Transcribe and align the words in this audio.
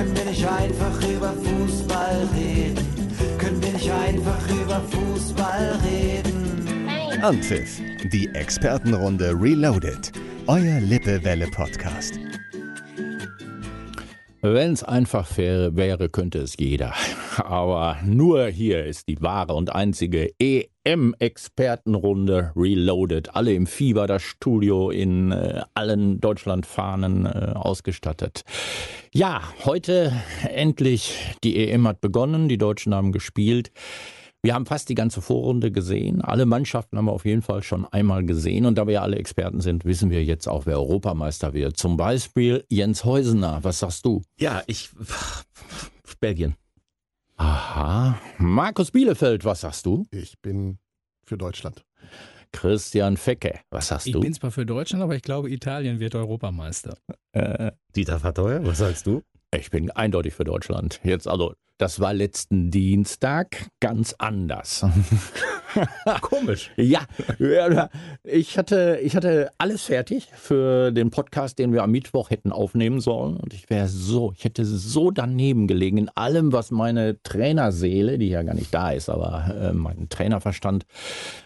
Können 0.00 0.16
wir 0.16 0.24
nicht 0.24 0.46
einfach 0.46 1.06
über 1.06 1.34
Fußball 1.34 2.26
reden? 2.34 2.86
Können 3.36 3.62
wir 3.62 3.72
nicht 3.74 3.90
einfach 3.92 4.48
über 4.48 4.80
Fußball 4.80 5.78
reden? 5.84 6.88
Anpfiff, 7.22 7.82
die 8.10 8.26
Expertenrunde 8.34 9.34
Reloaded. 9.38 10.10
Euer 10.46 10.80
Lippewelle-Podcast. 10.80 12.18
Wenn 14.40 14.72
es 14.72 14.82
einfach 14.82 15.36
wäre, 15.36 15.76
wäre, 15.76 16.08
könnte 16.08 16.38
es 16.38 16.56
jeder. 16.58 16.94
Aber 17.36 17.98
nur 18.02 18.46
hier 18.46 18.86
ist 18.86 19.06
die 19.06 19.20
wahre 19.20 19.52
und 19.52 19.74
einzige 19.74 20.30
EM-Expertenrunde 20.84 22.52
Reloaded. 22.56 23.34
Alle 23.34 23.54
im 23.54 23.66
Fieber, 23.66 24.06
das 24.06 24.22
Studio 24.22 24.90
in 24.90 25.32
äh, 25.32 25.62
allen 25.74 26.20
Deutschlandfahnen 26.20 27.26
äh, 27.26 27.52
ausgestattet. 27.54 28.42
Ja, 29.12 29.42
heute 29.64 30.12
endlich, 30.48 31.36
die 31.44 31.56
EM 31.68 31.86
hat 31.86 32.00
begonnen, 32.00 32.48
die 32.48 32.58
Deutschen 32.58 32.94
haben 32.94 33.12
gespielt. 33.12 33.70
Wir 34.42 34.54
haben 34.54 34.64
fast 34.64 34.88
die 34.88 34.94
ganze 34.94 35.20
Vorrunde 35.20 35.70
gesehen. 35.70 36.22
Alle 36.22 36.46
Mannschaften 36.46 36.96
haben 36.96 37.04
wir 37.04 37.12
auf 37.12 37.26
jeden 37.26 37.42
Fall 37.42 37.62
schon 37.62 37.84
einmal 37.84 38.24
gesehen. 38.24 38.64
Und 38.64 38.78
da 38.78 38.86
wir 38.86 38.94
ja 38.94 39.02
alle 39.02 39.16
Experten 39.16 39.60
sind, 39.60 39.84
wissen 39.84 40.10
wir 40.10 40.24
jetzt 40.24 40.48
auch, 40.48 40.64
wer 40.64 40.78
Europameister 40.78 41.52
wird. 41.52 41.76
Zum 41.76 41.98
Beispiel 41.98 42.64
Jens 42.70 43.04
Heusener. 43.04 43.58
Was 43.62 43.80
sagst 43.80 44.06
du? 44.06 44.22
Ja, 44.38 44.62
ich. 44.66 44.88
Belgien. 46.20 46.54
Aha. 47.40 48.20
Markus 48.36 48.90
Bielefeld, 48.90 49.46
was 49.46 49.62
sagst 49.62 49.86
du? 49.86 50.04
Ich 50.10 50.38
bin 50.42 50.78
für 51.24 51.38
Deutschland. 51.38 51.86
Christian 52.52 53.16
Fecke, 53.16 53.60
was 53.70 53.88
sagst 53.88 54.08
Ich 54.08 54.12
du? 54.12 54.20
bin 54.20 54.34
zwar 54.34 54.50
für 54.50 54.66
Deutschland, 54.66 55.02
aber 55.02 55.14
ich 55.16 55.22
glaube, 55.22 55.50
Italien 55.50 56.00
wird 56.00 56.14
Europameister. 56.14 56.98
Äh, 57.32 57.72
Dieter 57.96 58.18
Verteuer, 58.20 58.62
was 58.66 58.78
sagst 58.78 59.06
du? 59.06 59.22
ich 59.56 59.70
bin 59.70 59.90
eindeutig 59.90 60.34
für 60.34 60.44
Deutschland. 60.44 61.00
Jetzt 61.02 61.26
also, 61.26 61.54
das 61.80 61.98
war 61.98 62.12
letzten 62.12 62.70
Dienstag 62.70 63.70
ganz 63.80 64.14
anders. 64.18 64.84
Komisch. 66.20 66.70
Ja, 66.76 67.06
ich 68.22 68.58
hatte, 68.58 68.98
ich 69.02 69.16
hatte 69.16 69.50
alles 69.56 69.84
fertig 69.84 70.28
für 70.34 70.92
den 70.92 71.10
Podcast, 71.10 71.58
den 71.58 71.72
wir 71.72 71.82
am 71.82 71.90
Mittwoch 71.90 72.28
hätten 72.28 72.52
aufnehmen 72.52 73.00
sollen. 73.00 73.38
Und 73.38 73.54
ich 73.54 73.70
wäre 73.70 73.88
so, 73.88 74.32
ich 74.36 74.44
hätte 74.44 74.66
so 74.66 75.10
daneben 75.10 75.66
gelegen 75.66 75.96
in 75.96 76.08
allem, 76.10 76.52
was 76.52 76.70
meine 76.70 77.22
Trainerseele, 77.22 78.18
die 78.18 78.28
ja 78.28 78.42
gar 78.42 78.54
nicht 78.54 78.74
da 78.74 78.90
ist, 78.90 79.08
aber 79.08 79.54
äh, 79.58 79.72
mein 79.72 80.10
Trainerverstand 80.10 80.84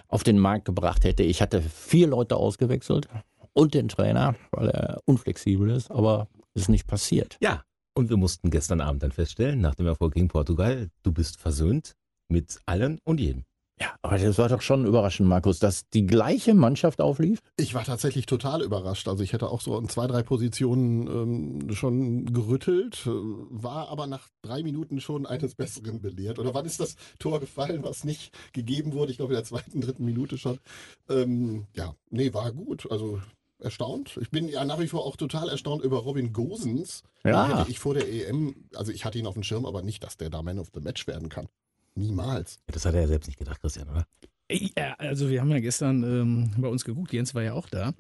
auf 0.09 0.25
den 0.25 0.41
Markt 0.41 0.65
gebracht 0.65 1.05
hätte. 1.05 1.23
Ich 1.23 1.43
hatte 1.43 1.63
vier 1.63 2.09
Leute 2.09 2.37
ausgewechselt 2.37 3.07
und 3.53 3.75
den 3.75 3.87
Trainer, 3.87 4.35
weil 4.51 4.71
er 4.71 5.01
unflexibel 5.05 5.71
ist, 5.71 5.93
aber 5.93 6.27
ist 6.55 6.69
nicht 6.69 6.89
passiert. 6.89 7.37
Ja, 7.41 7.63
und 7.95 8.11
wir 8.11 8.17
mussten 8.17 8.51
gestern 8.51 8.81
Abend 8.81 9.03
dann 9.03 9.13
feststellen, 9.13 9.61
nach 9.61 9.75
dem 9.75 9.87
Erfolg 9.87 10.15
gegen 10.15 10.29
Portugal, 10.29 10.91
du 11.03 11.13
bist 11.13 11.41
versöhnt 11.41 11.95
mit 12.29 12.61
allen 12.67 12.99
und 13.05 13.21
jedem. 13.21 13.45
Ja, 13.81 13.93
aber 14.03 14.19
das 14.19 14.39
war 14.39 14.49
doch 14.49 14.63
schon 14.63 14.87
überraschend, 14.87 15.29
Markus, 15.29 15.59
dass 15.59 15.89
die 15.89 16.07
gleiche 16.07 16.55
Mannschaft 16.55 17.01
auflief. 17.01 17.41
Ich 17.57 17.75
war 17.75 17.83
tatsächlich 17.83 18.25
total 18.27 18.63
überrascht. 18.63 19.09
Also 19.09 19.25
ich 19.25 19.33
hätte 19.33 19.49
auch 19.51 19.61
so 19.61 19.77
in 19.79 19.89
zwei, 19.89 20.07
drei 20.07 20.23
Positionen 20.23 21.09
ähm, 21.09 21.75
schon 21.75 22.33
gerüttelt, 22.33 23.03
äh, 23.05 23.11
war 23.11 23.89
aber 23.89 24.07
nach 24.07 24.29
drei 24.43 24.63
Minuten 24.63 25.01
schon 25.01 25.27
eines 25.27 25.57
Besseren 25.57 26.01
belehrt. 26.01 26.39
Oder 26.39 26.55
wann 26.55 26.67
ist 26.67 26.79
das 26.79 26.95
Tor 27.19 27.41
gefallen, 27.41 27.83
was 27.83 28.05
nicht 28.05 28.33
gegeben 28.53 28.93
wurde? 28.93 29.11
Ich 29.11 29.17
glaube 29.17 29.33
in 29.33 29.39
der 29.39 29.45
zweiten, 29.45 29.81
dritten 29.81 30.05
Minute 30.05 30.39
schon. 30.39 30.61
Ähm, 31.09 31.67
ja, 31.75 31.97
nee, 32.11 32.33
war 32.33 32.53
gut. 32.53 32.89
Also 32.93 33.21
erstaunt. 33.65 34.19
Ich 34.21 34.31
bin 34.31 34.49
ja 34.49 34.65
nach 34.65 34.79
wie 34.79 34.87
vor 34.87 35.05
auch 35.05 35.17
total 35.17 35.49
erstaunt 35.49 35.83
über 35.83 35.99
Robin 35.99 36.33
Gosens. 36.33 37.03
Ja. 37.25 37.49
Den 37.49 37.59
hätte 37.59 37.71
ich 37.71 37.79
vor 37.79 37.95
der 37.95 38.09
EM, 38.09 38.69
also 38.75 38.93
ich 38.93 39.05
hatte 39.05 39.19
ihn 39.19 39.27
auf 39.27 39.35
dem 39.35 39.43
Schirm, 39.43 39.67
aber 39.67 39.83
nicht, 39.83 40.05
dass 40.05 40.17
der 40.17 40.31
da 40.31 40.43
Man 40.43 40.59
of 40.59 40.71
the 40.75 40.81
Match 40.81 41.07
werden 41.07 41.29
kann. 41.29 41.49
Niemals. 41.95 42.59
Das 42.67 42.85
hat 42.85 42.95
er 42.95 43.03
ja 43.03 43.07
selbst 43.07 43.27
nicht 43.27 43.39
gedacht, 43.39 43.61
Christian, 43.61 43.89
oder? 43.89 44.07
Ja, 44.51 44.95
also 44.99 45.31
wir 45.31 45.41
haben 45.41 45.51
ja 45.51 45.61
gestern 45.61 46.03
ähm, 46.03 46.51
bei 46.59 46.69
uns 46.69 46.85
geguckt, 46.85 47.13
Jens 47.13 47.35
war 47.35 47.43
ja 47.43 47.55
auch 47.55 47.69
da. 47.69 47.95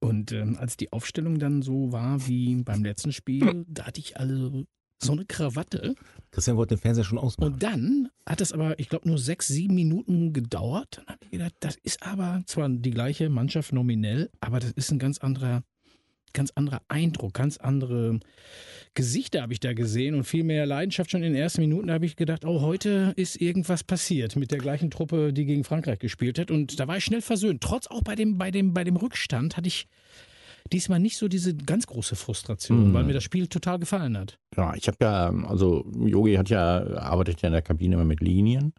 Und 0.00 0.32
ähm, 0.32 0.56
als 0.58 0.76
die 0.78 0.92
Aufstellung 0.92 1.38
dann 1.38 1.60
so 1.60 1.92
war 1.92 2.26
wie 2.26 2.56
beim 2.62 2.82
letzten 2.82 3.12
Spiel, 3.12 3.66
da 3.68 3.86
hatte 3.86 4.00
ich 4.00 4.18
alle 4.18 4.66
so 5.02 5.12
eine 5.12 5.24
Krawatte. 5.24 5.94
Christian 6.30 6.56
wollte 6.56 6.74
den 6.76 6.80
Fernseher 6.80 7.04
schon 7.04 7.18
ausmachen. 7.18 7.54
Und 7.54 7.62
dann 7.62 8.08
hat 8.26 8.40
es 8.40 8.52
aber, 8.52 8.78
ich 8.78 8.88
glaube, 8.88 9.08
nur 9.08 9.18
sechs, 9.18 9.48
sieben 9.48 9.74
Minuten 9.74 10.32
gedauert. 10.32 10.98
Dann 10.98 11.06
habe 11.14 11.24
ich 11.24 11.30
gedacht, 11.30 11.54
das 11.60 11.76
ist 11.82 12.02
aber 12.06 12.42
zwar 12.46 12.68
die 12.68 12.90
gleiche 12.90 13.28
Mannschaft 13.30 13.72
nominell, 13.72 14.30
aber 14.40 14.60
das 14.60 14.70
ist 14.72 14.90
ein 14.92 14.98
ganz 14.98 15.18
anderer, 15.18 15.62
ganz 16.32 16.52
anderer 16.54 16.82
Eindruck, 16.88 17.34
ganz 17.34 17.56
andere 17.56 18.20
Gesichter 18.94 19.42
habe 19.42 19.52
ich 19.52 19.60
da 19.60 19.72
gesehen 19.72 20.14
und 20.14 20.24
viel 20.24 20.42
mehr 20.44 20.66
Leidenschaft 20.66 21.10
schon 21.10 21.22
in 21.22 21.32
den 21.32 21.40
ersten 21.40 21.60
Minuten. 21.60 21.88
Da 21.88 21.94
habe 21.94 22.06
ich 22.06 22.16
gedacht, 22.16 22.44
oh, 22.44 22.60
heute 22.60 23.12
ist 23.16 23.40
irgendwas 23.40 23.84
passiert 23.84 24.34
mit 24.36 24.50
der 24.50 24.58
gleichen 24.58 24.90
Truppe, 24.90 25.32
die 25.32 25.44
gegen 25.44 25.64
Frankreich 25.64 25.98
gespielt 26.00 26.38
hat. 26.38 26.50
Und 26.50 26.78
da 26.78 26.88
war 26.88 26.96
ich 26.96 27.04
schnell 27.04 27.22
versöhnt. 27.22 27.60
Trotz 27.62 27.86
auch 27.86 28.02
bei 28.02 28.14
dem, 28.16 28.36
bei 28.38 28.50
dem, 28.50 28.74
bei 28.74 28.82
dem 28.84 28.96
Rückstand 28.96 29.56
hatte 29.56 29.68
ich 29.68 29.86
diesmal 30.72 30.98
nicht 31.00 31.16
so 31.16 31.28
diese 31.28 31.54
ganz 31.54 31.86
große 31.86 32.16
Frustration, 32.16 32.88
Mhm. 32.90 32.94
weil 32.94 33.04
mir 33.04 33.12
das 33.14 33.24
Spiel 33.24 33.46
total 33.46 33.78
gefallen 33.78 34.16
hat. 34.18 34.38
Ja, 34.56 34.74
ich 34.74 34.88
habe 34.88 34.96
ja, 35.00 35.32
also 35.46 35.84
Yogi 35.96 36.34
hat 36.34 36.50
ja, 36.50 36.84
arbeitet 36.96 37.42
ja 37.42 37.48
in 37.48 37.52
der 37.52 37.62
Kabine 37.62 37.94
immer 37.94 38.04
mit 38.04 38.20
Linien. 38.20 38.72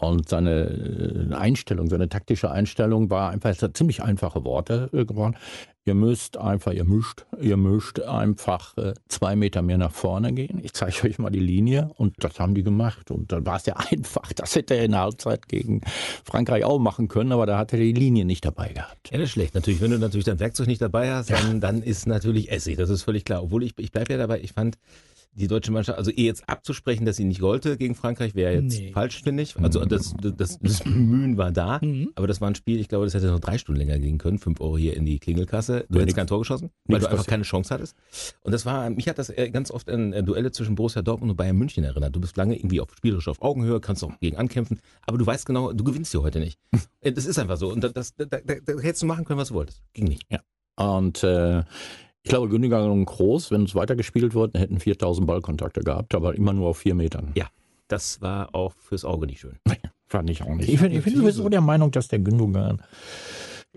Und 0.00 0.28
seine 0.28 1.28
äh, 1.30 1.34
Einstellung, 1.34 1.88
seine 1.88 2.08
taktische 2.08 2.52
Einstellung 2.52 3.10
war 3.10 3.30
einfach, 3.30 3.50
es 3.50 3.60
hat 3.60 3.76
ziemlich 3.76 4.00
einfache 4.00 4.44
Worte 4.44 4.88
äh, 4.92 5.04
geworden. 5.04 5.36
Ihr 5.86 5.94
müsst 5.94 6.36
einfach, 6.36 6.72
ihr 6.72 6.84
müsst, 6.84 7.26
ihr 7.40 7.56
müsst 7.56 8.00
einfach 8.02 8.76
äh, 8.76 8.94
zwei 9.08 9.34
Meter 9.34 9.60
mehr 9.60 9.76
nach 9.76 9.90
vorne 9.90 10.32
gehen. 10.32 10.60
Ich 10.62 10.72
zeige 10.74 11.08
euch 11.08 11.18
mal 11.18 11.30
die 11.30 11.40
Linie 11.40 11.90
und 11.96 12.14
das 12.18 12.38
haben 12.38 12.54
die 12.54 12.62
gemacht. 12.62 13.10
Und 13.10 13.32
dann 13.32 13.44
war 13.44 13.56
es 13.56 13.66
ja 13.66 13.74
einfach. 13.90 14.32
Das 14.34 14.54
hätte 14.54 14.74
er 14.74 14.84
in 14.84 14.92
der 14.92 15.00
Halbzeit 15.00 15.48
gegen 15.48 15.80
Frankreich 16.24 16.62
auch 16.62 16.78
machen 16.78 17.08
können, 17.08 17.32
aber 17.32 17.46
da 17.46 17.58
hat 17.58 17.72
er 17.72 17.80
die 17.80 17.92
Linie 17.92 18.24
nicht 18.24 18.44
dabei 18.44 18.68
gehabt. 18.68 19.10
Ja, 19.10 19.18
das 19.18 19.30
ist 19.30 19.32
schlecht. 19.32 19.56
Natürlich, 19.56 19.80
wenn 19.80 19.90
du 19.90 19.98
natürlich 19.98 20.26
dein 20.26 20.38
Werkzeug 20.38 20.68
nicht 20.68 20.80
dabei 20.80 21.12
hast, 21.12 21.30
dann, 21.30 21.60
dann 21.60 21.82
ist 21.82 22.06
natürlich 22.06 22.52
Essig, 22.52 22.76
das 22.76 22.88
ist 22.88 23.02
völlig 23.02 23.24
klar. 23.24 23.42
Obwohl 23.42 23.64
ich, 23.64 23.76
ich 23.78 23.90
bleibe 23.90 24.12
ja 24.12 24.18
dabei, 24.18 24.38
ich 24.42 24.52
fand 24.52 24.78
die 25.38 25.46
deutsche 25.48 25.72
Mannschaft, 25.72 25.96
also 25.98 26.10
eh 26.10 26.24
jetzt 26.26 26.48
abzusprechen, 26.48 27.06
dass 27.06 27.16
sie 27.16 27.24
nicht 27.24 27.40
wollte 27.40 27.76
gegen 27.76 27.94
Frankreich, 27.94 28.34
wäre 28.34 28.54
jetzt 28.54 28.78
Nee. 28.78 28.92
falsch, 28.92 29.22
finde 29.22 29.42
ich. 29.42 29.56
Also 29.58 29.84
das, 29.84 30.14
das, 30.20 30.58
das 30.58 30.80
Bemühen 30.80 31.36
war 31.38 31.50
da, 31.52 31.78
Mhm. 31.82 32.10
aber 32.16 32.26
das 32.26 32.40
war 32.40 32.48
ein 32.48 32.54
Spiel, 32.54 32.78
ich 32.80 32.88
glaube, 32.88 33.04
das 33.06 33.14
hätte 33.14 33.28
noch 33.28 33.40
drei 33.40 33.56
Stunden 33.58 33.78
länger 33.80 33.98
gehen 33.98 34.18
können. 34.18 34.38
Fünf 34.38 34.60
Euro 34.60 34.76
hier 34.76 34.96
in 34.96 35.04
die 35.06 35.18
Klingelkasse. 35.18 35.86
Du 35.88 35.96
Ja, 35.96 36.02
hättest 36.02 36.16
kein 36.16 36.26
Tor 36.26 36.38
geschossen, 36.40 36.70
weil 36.86 36.98
du 37.00 37.06
einfach 37.06 37.18
passiert. 37.18 37.30
keine 37.30 37.42
Chance 37.44 37.72
hattest. 37.72 37.96
Und 38.42 38.52
das 38.52 38.66
war, 38.66 38.90
mich 38.90 39.08
hat 39.08 39.18
das 39.18 39.30
äh, 39.30 39.48
ganz 39.50 39.70
oft 39.70 39.88
an 39.88 40.12
äh, 40.12 40.22
Duelle 40.22 40.50
zwischen 40.50 40.74
Borussia 40.74 41.02
Dortmund 41.02 41.30
und 41.30 41.36
Bayern 41.36 41.56
München 41.56 41.84
erinnert. 41.84 42.14
Du 42.14 42.20
bist 42.20 42.36
lange 42.36 42.56
irgendwie 42.56 42.80
auf 42.80 42.88
spielerisch 42.96 43.28
auf 43.28 43.40
Augenhöhe, 43.40 43.80
kannst 43.80 44.02
auch 44.04 44.18
gegen 44.20 44.36
ankämpfen, 44.36 44.80
aber 45.06 45.18
du 45.18 45.26
weißt 45.26 45.46
genau, 45.46 45.72
du 45.72 45.84
gewinnst 45.84 46.10
hier 46.12 46.22
heute 46.22 46.40
nicht. 46.40 46.58
Äh, 47.00 47.12
Das 47.12 47.26
ist 47.26 47.38
einfach 47.38 47.56
so. 47.56 47.70
Und 47.72 47.84
das, 47.84 47.92
das, 47.92 48.14
da, 48.16 48.24
da, 48.26 48.38
da 48.44 48.72
hättest 48.80 49.02
du 49.02 49.06
machen 49.06 49.24
können, 49.24 49.38
was 49.38 49.48
du 49.48 49.54
wolltest. 49.54 49.82
Ging 49.94 50.06
nicht. 50.08 50.22
Und 50.76 51.22
äh, 51.24 51.62
ich 52.28 52.30
glaube, 52.30 52.50
Gündogan 52.50 52.90
und 52.90 53.06
Groß, 53.06 53.50
wenn 53.50 53.62
es 53.62 53.74
weitergespielt 53.74 54.34
wird, 54.34 54.52
hätten 54.52 54.80
4000 54.80 55.26
Ballkontakte 55.26 55.80
gehabt, 55.80 56.14
aber 56.14 56.34
immer 56.34 56.52
nur 56.52 56.68
auf 56.68 56.76
vier 56.76 56.94
Metern. 56.94 57.32
Ja. 57.34 57.46
Das 57.88 58.20
war 58.20 58.54
auch 58.54 58.74
fürs 58.76 59.06
Auge 59.06 59.26
nicht 59.26 59.40
schön. 59.40 59.56
Fand 60.08 60.28
ich 60.28 60.42
auch 60.42 60.54
nicht. 60.54 60.68
Ich 60.68 60.78
bin, 60.78 60.92
ich 60.92 61.02
bin 61.02 61.16
sowieso 61.16 61.48
der 61.48 61.62
Meinung, 61.62 61.90
dass 61.90 62.08
der 62.08 62.18
Gündogan 62.18 62.82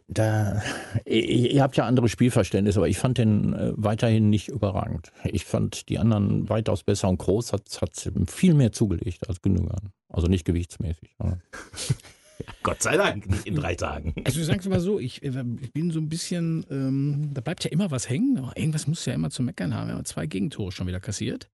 da, 0.09 0.61
ihr, 1.05 1.51
ihr 1.51 1.63
habt 1.63 1.77
ja 1.77 1.85
andere 1.85 2.09
Spielverständnis, 2.09 2.75
aber 2.75 2.89
ich 2.89 2.97
fand 2.97 3.17
den 3.17 3.53
äh, 3.53 3.71
weiterhin 3.75 4.29
nicht 4.29 4.49
überragend. 4.49 5.13
Ich 5.23 5.45
fand 5.45 5.87
die 5.87 5.97
anderen 5.97 6.49
weitaus 6.49 6.83
besser 6.83 7.07
und 7.07 7.19
Groß 7.19 7.53
hat, 7.53 7.79
hat 7.81 8.11
viel 8.29 8.53
mehr 8.53 8.73
zugelegt 8.73 9.29
als 9.29 9.41
Gündogan. 9.41 9.93
Also 10.09 10.27
nicht 10.27 10.43
gewichtsmäßig. 10.43 11.15
Gott 12.63 12.81
sei 12.83 12.97
Dank, 12.97 13.29
nicht 13.29 13.45
in 13.45 13.55
drei 13.55 13.75
Tagen. 13.75 14.13
Also 14.25 14.39
ich 14.39 14.45
sag's 14.45 14.67
mal 14.67 14.79
so, 14.79 14.99
ich, 14.99 15.23
äh, 15.23 15.43
ich 15.61 15.71
bin 15.73 15.91
so 15.91 15.99
ein 15.99 16.09
bisschen, 16.09 16.65
ähm, 16.69 17.29
da 17.33 17.41
bleibt 17.41 17.63
ja 17.63 17.71
immer 17.71 17.91
was 17.91 18.09
hängen, 18.09 18.37
aber 18.37 18.55
irgendwas 18.57 18.87
muss 18.87 19.05
ja 19.05 19.13
immer 19.13 19.29
zu 19.29 19.43
meckern 19.43 19.73
haben. 19.73 19.87
Wir 19.87 19.95
haben 19.95 20.05
zwei 20.05 20.25
Gegentore 20.27 20.71
schon 20.71 20.87
wieder 20.87 20.99
kassiert. 20.99 21.49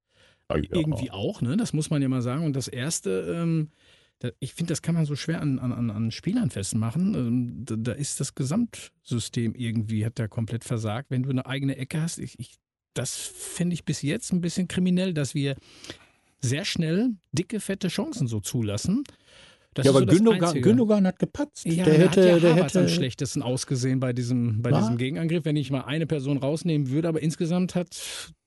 Irgendwie 0.77 1.11
auch, 1.11 1.41
ne? 1.41 1.57
Das 1.57 1.73
muss 1.73 1.89
man 1.89 2.01
ja 2.01 2.07
mal 2.07 2.21
sagen. 2.21 2.45
Und 2.45 2.55
das 2.55 2.67
erste, 2.69 3.35
ähm, 3.37 3.69
da, 4.19 4.29
ich 4.39 4.53
finde, 4.53 4.71
das 4.71 4.81
kann 4.81 4.95
man 4.95 5.05
so 5.05 5.15
schwer 5.15 5.41
an, 5.41 5.59
an, 5.59 5.71
an- 5.73 5.89
an 5.91 6.11
Spielern 6.11 6.49
festmachen. 6.49 7.13
Ähm, 7.15 7.65
da, 7.65 7.75
da 7.75 7.91
ist 7.91 8.19
das 8.19 8.33
Gesamtsystem 8.33 9.53
irgendwie, 9.55 10.05
hat 10.05 10.17
da 10.19 10.27
komplett 10.27 10.63
versagt. 10.63 11.11
Wenn 11.11 11.23
du 11.23 11.29
eine 11.29 11.45
eigene 11.45 11.75
Ecke 11.77 12.01
hast, 12.01 12.17
ich, 12.17 12.39
ich, 12.39 12.53
das 12.93 13.15
finde 13.17 13.73
ich 13.73 13.83
bis 13.85 14.01
jetzt 14.01 14.31
ein 14.31 14.41
bisschen 14.41 14.67
kriminell, 14.67 15.13
dass 15.13 15.35
wir 15.35 15.55
sehr 16.39 16.65
schnell 16.65 17.15
dicke, 17.33 17.59
fette 17.59 17.89
Chancen 17.89 18.27
so 18.27 18.39
zulassen. 18.39 19.03
Das 19.77 19.85
ja, 19.85 19.91
aber 19.91 19.99
so 19.99 20.05
Gündogan. 20.07 20.59
Gündogan 20.59 21.05
hat 21.05 21.19
gepatzt. 21.19 21.63
Ja, 21.65 21.83
der 21.85 21.93
hätte, 21.99 22.05
hat 22.07 22.15
ja 22.17 22.39
der 22.39 22.55
Havertz 22.55 22.75
am 22.75 22.83
hätte, 22.83 22.93
schlechtesten 22.93 23.43
ausgesehen 23.43 23.99
bei 23.99 24.11
diesem, 24.11 24.63
bei 24.63 24.71
diesem 24.71 24.97
Gegenangriff, 24.97 25.45
wenn 25.45 25.55
ich 25.55 25.69
mal 25.69 25.81
eine 25.81 26.07
Person 26.07 26.37
rausnehmen 26.37 26.89
würde, 26.89 27.07
aber 27.07 27.21
insgesamt 27.21 27.75
hat 27.75 27.95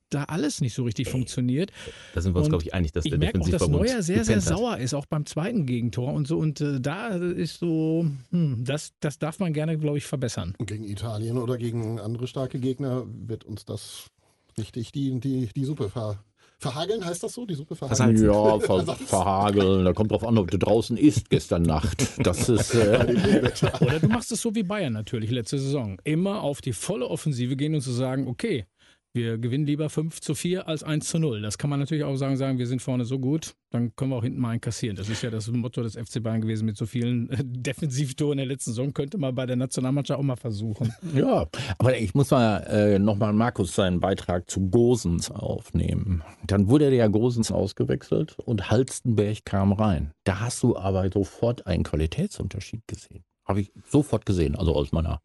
da 0.09 0.25
alles 0.25 0.61
nicht 0.61 0.75
so 0.75 0.83
richtig 0.83 1.09
funktioniert. 1.09 1.71
Da 2.15 2.21
sind 2.21 2.35
wir 2.35 2.41
uns, 2.41 2.49
glaube 2.49 2.65
ich, 2.65 2.75
einig, 2.75 2.91
dass 2.91 3.05
Ich 3.05 3.11
der 3.11 3.21
merke 3.21 3.41
auch, 3.41 3.49
dass 3.49 3.69
Neuer 3.69 4.03
sehr, 4.03 4.25
sehr 4.25 4.39
hat. 4.39 4.43
sauer 4.43 4.79
ist, 4.79 4.93
auch 4.93 5.07
beim 5.07 5.25
zweiten 5.25 5.67
Gegentor 5.67 6.13
und 6.13 6.27
so. 6.27 6.37
Und 6.37 6.61
äh, 6.61 6.81
da 6.81 7.11
ist 7.11 7.61
so, 7.61 8.07
hm, 8.31 8.65
das, 8.65 8.91
das 8.99 9.21
darf 9.21 9.39
man 9.39 9.53
gerne, 9.53 9.79
glaube 9.79 9.99
ich, 9.99 10.07
verbessern. 10.07 10.55
Und 10.59 10.67
gegen 10.67 10.83
Italien 10.83 11.39
oder 11.39 11.57
gegen 11.59 12.01
andere 12.01 12.27
starke 12.27 12.59
Gegner 12.59 13.07
wird 13.07 13.45
uns 13.45 13.65
das 13.65 14.11
richtig 14.59 14.91
die, 14.91 15.21
die, 15.21 15.49
die 15.55 15.65
Suppe 15.65 15.89
ver, 15.91 16.19
Verhageln 16.61 17.03
heißt 17.03 17.23
das 17.23 17.33
so? 17.33 17.47
Die 17.47 17.55
Suppe 17.55 17.75
verhageln? 17.75 18.23
Ja, 18.23 18.59
ver 18.61 18.85
verhageln. 18.85 19.87
Da 19.87 19.95
kommt 19.95 20.11
drauf 20.13 20.25
an, 20.25 20.37
ob 20.37 20.51
du 20.51 20.59
draußen 20.59 20.99
isst 20.99 21.31
gestern 21.31 21.63
Nacht. 21.63 22.07
Das 22.19 22.49
ist. 22.51 22.75
Äh, 22.75 23.51
Oder 23.81 23.99
du 23.99 24.09
machst 24.09 24.31
es 24.31 24.43
so 24.43 24.55
wie 24.55 24.63
Bayern 24.63 24.93
natürlich 24.93 25.31
letzte 25.31 25.59
Saison. 25.59 25.99
Immer 26.05 26.43
auf 26.43 26.61
die 26.61 26.75
volle 26.75 27.09
Offensive 27.09 27.57
gehen 27.57 27.75
und 27.75 27.81
zu 27.81 27.93
sagen, 27.93 28.29
okay, 28.29 28.67
wir 29.13 29.39
gewinnen 29.39 29.67
lieber 29.67 29.91
5 29.91 30.21
zu 30.21 30.35
4 30.35 30.69
als 30.69 30.85
1 30.85 31.09
zu 31.09 31.19
0. 31.19 31.43
Das 31.43 31.59
kann 31.59 31.69
man 31.69 31.81
natürlich 31.81 32.05
auch 32.05 32.15
sagen, 32.17 32.37
sagen, 32.37 32.59
wir 32.59 32.67
sind 32.67 32.81
vorne 32.81 33.05
so 33.05 33.19
gut, 33.19 33.55
dann 33.71 33.95
können 33.97 34.11
wir 34.11 34.17
auch 34.17 34.23
hinten 34.23 34.41
mal 34.41 34.51
einen 34.51 34.61
kassieren. 34.61 34.97
Das 34.97 35.09
ist 35.09 35.23
ja 35.23 35.31
das 35.31 35.51
Motto 35.51 35.83
des 35.83 35.97
FC 35.97 36.23
Bayern 36.23 36.41
gewesen 36.41 36.65
mit 36.65 36.77
so 36.77 36.87
vielen 36.87 37.29
äh, 37.31 37.39
Defensivtoren 37.45 38.39
der 38.39 38.47
letzten 38.47 38.71
Saison. 38.71 38.93
Könnte 38.93 39.19
man 39.19 39.35
bei 39.35 39.47
der 39.47 39.57
Nationalmannschaft 39.57 40.21
auch 40.21 40.25
mal 40.25 40.37
versuchen. 40.37 40.95
ja, 41.15 41.47
aber 41.79 41.97
ich 41.99 42.15
muss 42.15 42.31
mal 42.31 42.59
äh, 42.69 42.99
nochmal 42.99 43.33
Markus 43.33 43.75
seinen 43.75 44.01
Beitrag 44.01 44.49
zu 44.49 44.71
Gosens 44.71 45.31
aufnehmen. 45.31 46.23
Dann 46.47 46.69
wurde 46.69 46.91
der 46.91 47.09
Gosens 47.09 47.51
ausgewechselt 47.51 48.39
und 48.39 48.71
Halstenberg 48.71 49.45
kam 49.45 49.73
rein. 49.73 50.13
Da 50.25 50.41
hast 50.41 50.63
du 50.63 50.77
aber 50.77 51.11
sofort 51.11 51.67
einen 51.67 51.83
Qualitätsunterschied 51.83 52.87
gesehen. 52.87 53.25
Habe 53.45 53.63
ich 53.63 53.73
sofort 53.91 54.25
gesehen, 54.25 54.55
also 54.55 54.75
aus 54.75 54.93
meiner 54.93 55.21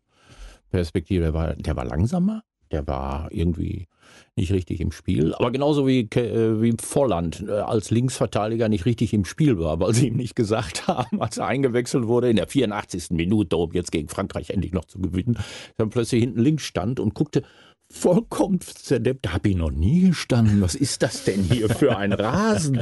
Perspektive. 0.71 1.25
Der 1.25 1.33
war, 1.33 1.55
der 1.55 1.75
war 1.75 1.85
langsamer, 1.85 2.43
der 2.75 2.87
war 2.87 3.29
irgendwie 3.31 3.87
nicht 4.35 4.51
richtig 4.51 4.81
im 4.81 4.91
Spiel. 4.91 5.33
Aber 5.33 5.49
genauso 5.51 5.87
wie, 5.87 6.01
äh, 6.01 6.61
wie 6.61 6.73
Volland 6.77 7.45
äh, 7.47 7.51
als 7.51 7.89
Linksverteidiger 7.89 8.67
nicht 8.67 8.85
richtig 8.85 9.13
im 9.13 9.23
Spiel 9.23 9.57
war, 9.59 9.79
weil 9.79 9.93
sie 9.93 10.09
ihm 10.09 10.17
nicht 10.17 10.35
gesagt 10.35 10.87
haben, 10.87 11.21
als 11.21 11.37
er 11.37 11.47
eingewechselt 11.47 12.07
wurde 12.07 12.29
in 12.29 12.35
der 12.35 12.47
84. 12.47 13.11
Minute, 13.11 13.55
um 13.55 13.71
jetzt 13.71 13.93
gegen 13.93 14.09
Frankreich 14.09 14.49
endlich 14.49 14.73
noch 14.73 14.83
zu 14.83 14.99
gewinnen, 14.99 15.37
dann 15.77 15.89
plötzlich 15.89 16.21
hinten 16.21 16.41
links 16.41 16.63
stand 16.63 16.99
und 16.99 17.13
guckte 17.13 17.43
vollkommen 17.89 18.59
zerdeppt. 18.59 19.25
Da 19.25 19.33
habe 19.33 19.49
ich 19.49 19.55
noch 19.55 19.71
nie 19.71 20.09
gestanden. 20.09 20.59
Was 20.59 20.75
ist 20.75 21.01
das 21.01 21.23
denn 21.23 21.43
hier 21.43 21.69
für 21.69 21.97
ein 21.97 22.11
Rasen? 22.13 22.81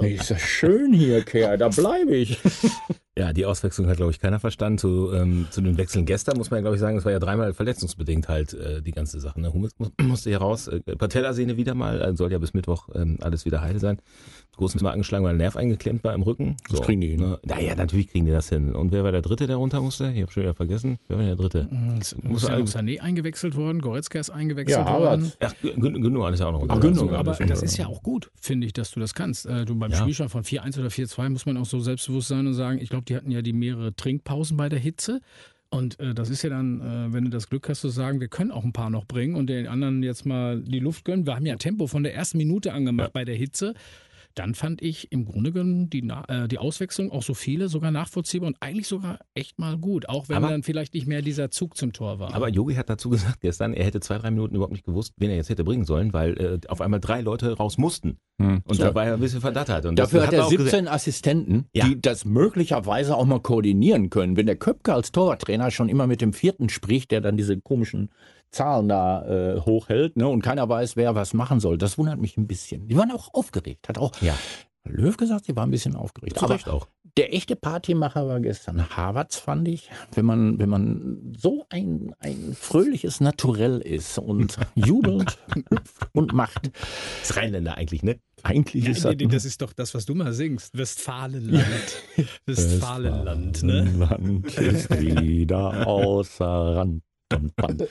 Ist 0.00 0.30
das 0.30 0.40
schön 0.40 0.92
hier, 0.92 1.24
Kerl, 1.24 1.58
da 1.58 1.68
bleibe 1.68 2.14
ich. 2.14 2.38
Ja, 3.14 3.34
die 3.34 3.44
Auswechslung 3.44 3.88
hat, 3.88 3.98
glaube 3.98 4.10
ich, 4.10 4.20
keiner 4.20 4.40
verstanden. 4.40 4.78
Zu, 4.78 5.12
ähm, 5.12 5.46
zu 5.50 5.60
den 5.60 5.76
Wechseln 5.76 6.06
gestern 6.06 6.38
muss 6.38 6.50
man 6.50 6.58
ja, 6.58 6.60
glaube 6.62 6.76
ich, 6.76 6.80
sagen, 6.80 6.96
es 6.96 7.04
war 7.04 7.12
ja 7.12 7.18
dreimal 7.18 7.52
verletzungsbedingt 7.52 8.30
halt 8.30 8.54
äh, 8.54 8.80
die 8.80 8.92
ganze 8.92 9.20
Sache. 9.20 9.38
Ne? 9.38 9.52
Hummels 9.52 9.74
muss, 9.78 9.90
musste 10.00 10.30
hier 10.30 10.38
raus. 10.38 10.66
Äh, 10.68 10.80
Patellasehne 10.80 11.58
wieder 11.58 11.74
mal, 11.74 12.00
also 12.00 12.24
soll 12.24 12.32
ja 12.32 12.38
bis 12.38 12.54
Mittwoch 12.54 12.88
ähm, 12.94 13.18
alles 13.20 13.44
wieder 13.44 13.60
heil 13.60 13.78
sein. 13.78 13.98
Groß 14.56 14.74
ist 14.74 14.82
mal 14.82 14.90
angeschlagen, 14.90 15.24
weil 15.24 15.32
der 15.32 15.38
Nerv 15.46 15.56
eingeklemmt 15.56 16.04
war 16.04 16.14
im 16.14 16.22
Rücken. 16.22 16.56
Das 16.70 16.82
kriegen 16.82 17.00
die 17.00 17.08
hin. 17.08 17.20
Ne? 17.20 17.38
Naja, 17.44 17.74
natürlich 17.74 18.08
kriegen 18.08 18.26
die 18.26 18.32
das 18.32 18.50
hin. 18.50 18.74
Und 18.74 18.92
wer 18.92 19.02
war 19.02 19.10
der 19.10 19.22
Dritte, 19.22 19.46
der 19.46 19.56
runter 19.56 19.80
musste? 19.80 20.12
Ich 20.14 20.20
habe 20.20 20.30
schon 20.30 20.42
wieder 20.42 20.54
vergessen. 20.54 20.98
Wer 21.08 21.16
war 21.18 21.24
der 21.24 21.36
Dritte? 21.36 21.68
Es 21.98 22.14
muss 22.22 22.42
ja 22.46 22.56
Sané 22.58 23.00
eingewechselt 23.00 23.56
worden, 23.56 23.80
Goretzka 23.80 24.20
ist 24.20 24.28
eingewechselt 24.30 24.78
Ja, 24.86 24.98
worden. 25.00 25.32
Ach, 25.40 25.54
Gün- 25.62 26.02
Gündogan 26.02 26.34
ist 26.34 26.40
ja 26.40 26.46
auch 26.46 26.52
noch. 26.52 26.66
Ach, 26.68 26.80
Gündogan. 26.80 27.14
Aber 27.16 27.32
das 27.32 27.62
ist 27.62 27.78
ja 27.78 27.86
auch 27.86 28.02
gut, 28.02 28.30
finde 28.40 28.66
ich, 28.66 28.74
dass 28.74 28.90
du 28.90 29.00
das 29.00 29.14
kannst. 29.14 29.46
Äh, 29.46 29.64
Du 29.64 29.74
beim 29.74 29.90
Ja. 29.90 29.96
Spielstand 29.96 30.30
von 30.30 30.42
4-1 30.44 30.78
oder 30.78 30.88
4-2 30.90 31.30
muss 31.30 31.46
man 31.46 31.56
auch 31.56 31.64
so 31.66 31.80
selbstbewusst 31.80 32.28
sein 32.28 32.46
und 32.46 32.52
sagen, 32.54 32.78
ich 32.80 32.90
glaube, 32.90 33.04
die 33.04 33.16
hatten 33.16 33.30
ja 33.30 33.40
die 33.42 33.52
mehrere 33.54 33.94
Trinkpausen 33.94 34.56
bei 34.58 34.68
der 34.68 34.78
Hitze. 34.80 35.20
Und 35.70 35.98
äh, 35.98 36.12
das 36.12 36.28
ist 36.28 36.42
ja 36.42 36.50
dann, 36.50 36.80
äh, 36.82 37.12
wenn 37.14 37.24
du 37.24 37.30
das 37.30 37.48
Glück 37.48 37.66
hast 37.70 37.80
zu 37.80 37.88
sagen, 37.88 38.20
wir 38.20 38.28
können 38.28 38.50
auch 38.50 38.64
ein 38.64 38.74
paar 38.74 38.90
noch 38.90 39.06
bringen 39.06 39.34
und 39.34 39.46
den 39.46 39.66
anderen 39.66 40.02
jetzt 40.02 40.26
mal 40.26 40.60
die 40.60 40.80
Luft 40.80 41.06
gönnen. 41.06 41.24
Wir 41.26 41.34
haben 41.36 41.46
ja 41.46 41.56
Tempo 41.56 41.86
von 41.86 42.02
der 42.02 42.14
ersten 42.14 42.36
Minute 42.36 42.74
angemacht 42.74 43.14
bei 43.14 43.24
der 43.24 43.34
Hitze. 43.36 43.72
Dann 44.34 44.54
fand 44.54 44.80
ich 44.82 45.12
im 45.12 45.24
Grunde 45.24 45.52
genommen 45.52 45.90
die, 45.90 46.08
äh, 46.28 46.48
die 46.48 46.58
Auswechslung 46.58 47.10
auch 47.12 47.22
so 47.22 47.34
viele 47.34 47.68
sogar 47.68 47.90
nachvollziehbar 47.90 48.46
und 48.48 48.56
eigentlich 48.60 48.88
sogar 48.88 49.18
echt 49.34 49.58
mal 49.58 49.76
gut. 49.78 50.08
Auch 50.08 50.28
wenn 50.28 50.36
Aber- 50.38 50.48
dann 50.48 50.62
vielleicht 50.62 50.94
nicht 50.94 51.06
mehr 51.06 51.22
dieser 51.22 51.50
Zug 51.50 51.76
zum 51.76 51.92
Tor 51.92 52.18
war. 52.18 52.34
Aber 52.34 52.48
Yogi 52.48 52.74
hat 52.74 52.88
dazu 52.90 53.10
gesagt 53.10 53.40
gestern, 53.40 53.74
er 53.74 53.84
hätte 53.84 54.00
zwei, 54.00 54.18
drei 54.18 54.30
Minuten 54.30 54.54
überhaupt 54.54 54.72
nicht 54.72 54.84
gewusst, 54.86 55.12
wen 55.18 55.30
er 55.30 55.36
jetzt 55.36 55.50
hätte 55.50 55.64
bringen 55.64 55.84
sollen, 55.84 56.12
weil 56.12 56.38
äh, 56.38 56.68
auf 56.68 56.80
einmal 56.80 57.00
drei 57.00 57.20
Leute 57.20 57.52
raus 57.56 57.78
mussten. 57.78 58.18
Und 58.38 58.62
So. 58.74 58.82
da 58.82 58.94
war 58.94 59.04
er 59.06 59.14
ein 59.14 59.20
bisschen 59.20 59.40
verdattert. 59.40 59.86
Und 59.86 59.96
das 59.98 60.10
Dafür 60.10 60.26
hat 60.26 60.32
er 60.32 60.46
auch 60.46 60.50
gesagt- 60.50 60.70
17 60.70 60.88
Assistenten, 60.88 61.66
Ja. 61.74 61.86
die 61.86 62.00
das 62.00 62.24
möglicherweise 62.24 63.16
auch 63.16 63.24
mal 63.24 63.38
koordinieren 63.40 64.10
können. 64.10 64.36
Wenn 64.36 64.46
der 64.46 64.56
Köpke 64.56 64.94
als 64.94 65.12
Torwarttrainer 65.12 65.70
schon 65.70 65.88
immer 65.88 66.06
mit 66.08 66.20
dem 66.20 66.32
vierten 66.32 66.68
spricht, 66.68 67.10
der 67.12 67.20
dann 67.20 67.36
diese 67.36 67.60
komischen 67.60 68.10
Zahlen 68.52 68.88
da 68.88 69.24
äh, 69.56 69.60
hochhält 69.60 70.16
ne, 70.16 70.28
und 70.28 70.42
keiner 70.42 70.68
weiß, 70.68 70.96
wer 70.96 71.14
was 71.14 71.34
machen 71.34 71.58
soll, 71.58 71.78
das 71.78 71.98
wundert 71.98 72.20
mich 72.20 72.36
ein 72.36 72.46
bisschen. 72.46 72.86
Die 72.86 72.96
waren 72.96 73.10
auch 73.10 73.32
aufgeregt. 73.34 73.88
Hat 73.88 73.98
auch 73.98 74.12
Ja. 74.20 74.34
Löw 74.84 75.16
gesagt, 75.16 75.44
sie 75.44 75.54
waren 75.54 75.68
ein 75.68 75.70
bisschen 75.70 75.94
aufgeregt. 75.94 76.38
Zu 76.38 76.44
Aber 76.44 76.54
Recht 76.54 76.68
auch. 76.68 76.88
der 77.16 77.32
echte 77.32 77.54
Partymacher 77.54 78.26
war 78.26 78.40
gestern 78.40 78.90
Havertz, 78.96 79.36
fand 79.36 79.68
ich. 79.68 79.88
Wenn 80.12 80.24
man, 80.24 80.58
wenn 80.58 80.68
man 80.68 81.32
so 81.38 81.64
ein, 81.70 82.12
ein 82.18 82.52
fröhliches 82.58 83.20
Naturell 83.20 83.78
ist 83.78 84.18
und 84.18 84.58
jubelt, 84.74 85.38
hüpft 85.70 86.08
und 86.12 86.32
macht, 86.32 86.68
Das 87.20 87.30
ist 87.30 87.36
Rheinländer 87.36 87.76
eigentlich, 87.76 88.02
ne? 88.02 88.18
eigentlich 88.42 88.84
Ja, 88.84 88.90
ist 88.90 89.04
nee, 89.04 89.10
das 89.14 89.18
nee, 89.28 89.32
das 89.32 89.44
ist 89.44 89.62
doch 89.62 89.72
das, 89.72 89.94
was 89.94 90.04
du 90.04 90.16
mal 90.16 90.32
singst. 90.32 90.76
Westfalenland. 90.76 91.64
Westfalenland, 92.46 93.62
ne? 93.62 93.84
Land 93.84 94.58
ist 94.58 94.90
wieder 95.00 95.86
außer 95.86 96.44
Rand 96.76 97.02
und 97.34 97.56
Band. 97.56 97.84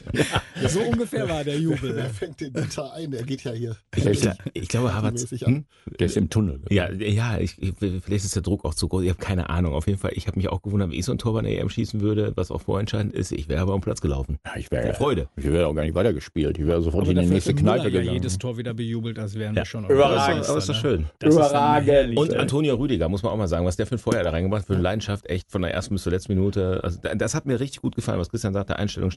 So 0.67 0.79
ungefähr 0.81 1.27
war 1.29 1.43
der 1.43 1.53
Wer 1.55 1.59
Jubel. 1.61 2.03
fängt 2.13 2.39
den 2.41 2.53
Dieter 2.53 2.93
ein? 2.93 3.11
Der 3.11 3.23
geht 3.23 3.43
ja 3.43 3.51
hier. 3.51 3.75
Ich, 3.95 4.27
ich 4.53 4.67
glaube, 4.67 4.93
Havertz. 4.93 5.31
An. 5.43 5.53
Hm? 5.55 5.65
Der 5.99 6.05
ist 6.07 6.17
im 6.17 6.29
Tunnel. 6.29 6.61
Ja, 6.69 6.91
ja, 6.91 7.37
ich, 7.37 7.61
ich, 7.61 7.73
vielleicht 7.79 8.25
ist 8.25 8.35
der 8.35 8.41
Druck 8.43 8.65
auch 8.65 8.73
zu 8.73 8.87
groß. 8.87 9.03
Ich 9.03 9.09
habe 9.09 9.19
keine 9.19 9.49
Ahnung. 9.49 9.73
Auf 9.73 9.87
jeden 9.87 9.99
Fall, 9.99 10.11
ich 10.15 10.27
habe 10.27 10.37
mich 10.37 10.49
auch 10.49 10.61
gewundert, 10.61 10.91
wie 10.91 10.95
ich 10.97 11.05
so 11.05 11.11
ein 11.11 11.17
Tor 11.17 11.33
bei 11.33 11.41
der 11.41 11.59
EM 11.59 11.69
schießen 11.69 12.01
würde, 12.01 12.33
was 12.35 12.51
auch 12.51 12.61
vorentscheidend 12.61 13.13
ist. 13.13 13.31
Ich 13.31 13.47
wäre 13.49 13.61
aber 13.61 13.73
am 13.73 13.81
Platz 13.81 14.01
gelaufen. 14.01 14.37
Ja, 14.45 14.53
ich 14.57 14.69
wäre 14.71 14.93
Freude. 14.93 15.27
ich 15.35 15.45
wäre 15.45 15.67
auch 15.67 15.73
gar 15.73 15.83
nicht 15.83 15.95
weitergespielt. 15.95 16.57
Ich 16.57 16.65
wäre 16.67 16.81
sofort 16.81 17.03
Aber 17.03 17.11
in 17.11 17.19
die 17.19 17.25
nächste 17.33 17.51
hat 17.51 17.59
Kneipe 17.59 17.83
ja 17.85 17.89
gegangen. 17.89 18.13
jedes 18.13 18.37
Tor 18.37 18.57
wieder 18.57 18.73
bejubelt, 18.73 19.17
als 19.19 19.35
wären 19.35 19.55
wir 19.55 19.65
schon 19.65 19.85
Überragend. 19.89 20.47
Aber 20.47 20.57
ist 20.57 20.69
doch 20.69 20.75
schön. 20.75 21.01
ne? 21.01 21.07
Dann 21.19 21.31
Überragend. 21.31 22.17
Und 22.17 22.33
Antonio 22.35 22.75
Rüdiger, 22.75 23.09
muss 23.09 23.23
man 23.23 23.31
auch 23.31 23.37
mal 23.37 23.47
sagen, 23.47 23.65
was 23.65 23.75
der 23.75 23.85
für 23.87 23.95
ein 23.95 23.99
Feuer 23.99 24.23
da 24.23 24.31
reingemacht, 24.31 24.65
für 24.65 24.73
eine 24.73 24.81
Leidenschaft, 24.81 25.29
echt 25.29 25.51
von 25.51 25.61
der 25.61 25.73
ersten 25.73 25.95
bis 25.95 26.03
zur 26.03 26.11
letzten 26.11 26.33
Minute. 26.33 26.81
Also 26.83 26.99
da- 27.01 27.15
das 27.15 27.33
hat 27.35 27.45
mir 27.45 27.59
richtig 27.59 27.81
gut 27.81 27.95
gefallen, 27.95 28.19
was 28.19 28.29
Christian 28.29 28.53
sagte, 28.53 28.75
Einstellung 28.77 29.11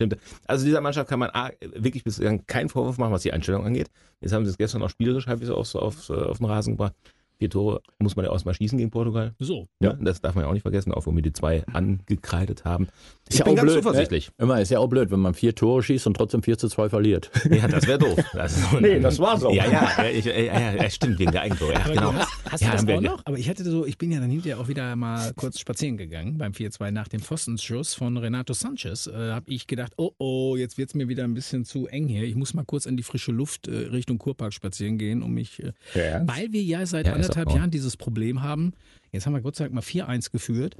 Also 0.47 0.65
dieser 0.65 0.81
Mannschaft 0.81 1.09
kann 1.09 1.19
man 1.19 1.31
A, 1.31 1.51
wirklich 1.61 2.05
bislang 2.05 2.47
keinen 2.47 2.69
Vorwurf 2.69 2.99
machen, 2.99 3.13
was 3.13 3.23
die 3.23 3.33
Einstellung 3.33 3.65
angeht. 3.65 3.91
Jetzt 4.21 4.33
haben 4.33 4.45
sie 4.45 4.51
es 4.51 4.59
gestern 4.59 4.83
auch 4.83 4.91
spielerisch 4.91 5.27
halbwegs 5.27 5.51
aufs, 5.51 5.75
aufs, 5.77 6.11
äh, 6.11 6.15
auf 6.15 6.39
den 6.39 6.47
Rasen 6.47 6.75
gebracht. 6.75 6.95
Vier 7.39 7.51
Tore 7.51 7.81
muss 7.99 8.17
man 8.17 8.25
ja 8.25 8.31
auch 8.31 8.45
mal 8.45 8.55
schießen 8.55 8.79
gegen 8.79 8.91
Portugal. 8.91 9.35
So. 9.39 9.67
Ja. 9.81 9.93
Das 9.95 10.21
darf 10.21 10.35
man 10.35 10.45
ja 10.45 10.49
auch 10.51 10.55
nicht 10.55 10.63
vergessen, 10.63 10.93
auch 10.93 11.07
wo 11.07 11.15
wir 11.15 11.23
die 11.23 11.33
zwei 11.33 11.65
angekreidet 11.73 12.65
haben. 12.65 12.85
Ist 13.29 13.35
Ich 13.35 13.39
ja 13.39 13.45
bin 13.45 13.53
auch 13.53 13.57
ganz 13.57 13.73
blöd, 13.73 13.83
zuversichtlich. 13.83 14.29
Ne? 14.39 14.45
Immer 14.45 14.61
ist 14.61 14.71
ja 14.71 14.79
auch 14.79 14.89
blöd, 14.89 15.11
wenn 15.11 15.21
man 15.21 15.35
vier 15.35 15.55
Tore 15.55 15.83
schießt 15.83 16.07
und 16.07 16.15
trotzdem 16.17 16.43
4 16.43 16.59
zu 16.59 16.69
2 16.69 16.89
verliert. 16.91 17.31
Ja, 17.51 17.69
das 17.69 17.87
wäre 17.87 17.99
doof. 17.99 18.19
Das 18.35 18.57
ist- 18.57 18.81
Nee, 18.81 19.01
das 19.01 19.19
war's 19.19 19.43
auch. 19.45 19.55
Ja, 19.55 19.71
ja, 19.71 20.05
ich, 20.11 20.25
ja, 20.25 20.33
ja, 20.39 20.75
ja, 20.75 20.91
stimmt, 20.91 21.19
wegen 21.19 21.33
der 21.33 21.43
Eigentore. 21.43 21.73
Ja, 21.73 21.81
Aber 21.85 21.95
genau. 21.95 22.13
hast, 22.15 22.31
hast 22.51 22.61
ja, 22.63 22.77
du 22.77 22.87
das 22.87 22.97
auch 22.97 23.01
noch? 23.01 23.23
Aber 23.25 23.39
ich 23.39 23.49
hatte 23.49 23.65
so, 23.65 23.87
ich 23.87 23.97
bin 23.99 24.11
ja 24.13 24.21
dann 24.21 24.31
hinterher 24.31 24.61
auch 24.61 24.69
wieder 24.69 24.95
mal 24.97 25.33
kurz 25.35 25.59
spazieren 25.59 25.97
gegangen 25.97 26.39
beim 26.39 26.53
4-2 26.53 26.91
nach 26.91 27.09
dem 27.09 27.21
Pfostenschuss 27.21 27.95
von 27.95 28.17
Renato 28.17 28.53
Sanchez. 28.53 29.07
Äh, 29.07 29.13
habe 29.33 29.51
ich 29.51 29.67
gedacht, 29.67 29.93
oh 29.97 30.11
oh, 30.19 30.57
jetzt 30.57 30.79
wird's 30.79 30.95
mir 30.95 31.09
wieder 31.09 31.25
ein 31.25 31.35
bisschen 31.35 31.65
zu 31.65 31.87
eng 31.87 32.07
hier. 32.09 32.23
Ich 32.25 32.35
muss 32.37 32.55
mal 32.55 32.65
kurz 32.65 32.87
in 32.87 32.97
die 32.97 33.03
frische 33.03 33.33
Luft 33.33 33.69
äh, 33.69 33.73
Richtung 33.89 34.19
Kurpark 34.19 34.53
spazieren 34.53 34.99
gehen, 34.99 35.23
um 35.23 35.33
mich, 35.33 35.63
äh, 35.63 35.73
Ja. 35.95 36.23
weil 36.27 36.53
wir 36.53 36.63
ja 36.63 36.85
seit 36.87 37.07
Ja, 37.07 37.15
anderthalb. 37.31 37.57
Jahren 37.57 37.71
dieses 37.71 37.97
Problem 37.97 38.43
haben. 38.43 38.73
Jetzt 39.13 39.27
haben 39.27 39.33
wir 39.35 39.41
Gott 39.41 39.57
sei 39.57 39.65
Dank 39.65 39.75
mal 39.75 39.83
4-1 39.83 40.31
geführt. 40.33 40.77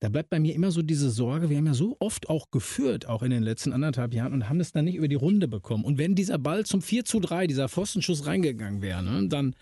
Da 0.00 0.08
bleibt 0.08 0.30
bei 0.30 0.38
mir 0.38 0.54
immer 0.54 0.70
so 0.70 0.82
diese 0.82 1.10
Sorge, 1.10 1.50
wir 1.50 1.56
haben 1.56 1.66
ja 1.66 1.74
so 1.74 1.96
oft 1.98 2.28
auch 2.28 2.50
geführt, 2.50 3.06
auch 3.06 3.22
in 3.22 3.30
den 3.30 3.42
letzten 3.42 3.72
anderthalb 3.72 4.12
Jahren, 4.12 4.32
und 4.32 4.48
haben 4.48 4.60
es 4.60 4.72
dann 4.72 4.84
nicht 4.84 4.96
über 4.96 5.08
die 5.08 5.14
Runde 5.14 5.48
bekommen. 5.48 5.84
Und 5.84 5.98
wenn 5.98 6.14
dieser 6.14 6.38
Ball 6.38 6.66
zum 6.66 6.82
4 6.82 7.04
zu 7.04 7.20
3, 7.20 7.46
dieser 7.46 7.68
Pfostenschuss 7.68 8.26
reingegangen 8.26 8.82
wäre, 8.82 9.02
ne, 9.02 9.28
dann 9.28 9.54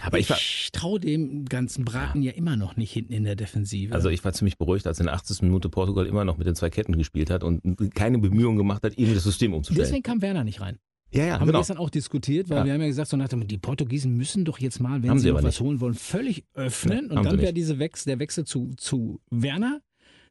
Aber 0.00 0.18
ich 0.18 0.30
ich 0.30 0.70
traue 0.72 1.00
dem 1.00 1.46
ganzen 1.46 1.84
Braten 1.84 2.22
ja 2.22 2.32
immer 2.32 2.56
noch 2.56 2.76
nicht 2.76 2.92
hinten 2.92 3.12
in 3.12 3.24
der 3.24 3.36
Defensive. 3.36 3.92
Also 3.94 4.08
ich 4.08 4.24
war 4.24 4.32
ziemlich 4.32 4.56
beruhigt, 4.56 4.86
als 4.86 5.00
in 5.00 5.06
der 5.06 5.14
80. 5.14 5.42
Minute 5.42 5.68
Portugal 5.68 6.06
immer 6.06 6.24
noch 6.24 6.38
mit 6.38 6.46
den 6.46 6.54
zwei 6.54 6.70
Ketten 6.70 6.96
gespielt 6.96 7.30
hat 7.30 7.42
und 7.42 7.94
keine 7.94 8.18
Bemühungen 8.18 8.56
gemacht 8.56 8.82
hat, 8.84 8.92
irgendwie 8.92 9.14
das 9.14 9.24
System 9.24 9.52
umzustellen. 9.52 9.84
Deswegen 9.86 10.02
kam 10.02 10.22
Werner 10.22 10.44
nicht 10.44 10.60
rein. 10.60 10.78
Ja, 11.12 11.24
ja, 11.24 11.32
haben 11.34 11.40
wir 11.42 11.46
genau. 11.46 11.58
gestern 11.60 11.78
auch 11.78 11.90
diskutiert, 11.90 12.48
weil 12.50 12.58
Ja. 12.58 12.64
wir 12.66 12.72
haben 12.74 12.80
ja 12.80 12.86
gesagt, 12.86 13.08
so 13.10 13.16
nach 13.16 13.28
dem, 13.28 13.46
die 13.46 13.58
Portugiesen 13.58 14.16
müssen 14.16 14.44
doch 14.44 14.58
jetzt 14.58 14.80
mal, 14.80 15.02
wenn 15.02 15.10
Haben 15.10 15.18
sie, 15.18 15.28
sie 15.28 15.32
noch 15.32 15.42
was 15.42 15.60
holen 15.60 15.80
wollen, 15.80 15.94
völlig 15.94 16.44
öffnen. 16.54 17.08
Nee, 17.08 17.16
und 17.16 17.24
dann 17.24 17.38
wäre 17.40 17.52
diese 17.52 17.78
Wechsel, 17.78 18.10
der 18.10 18.18
Wechsel 18.18 18.44
zu, 18.44 18.70
zu 18.76 19.20
Werner, 19.30 19.80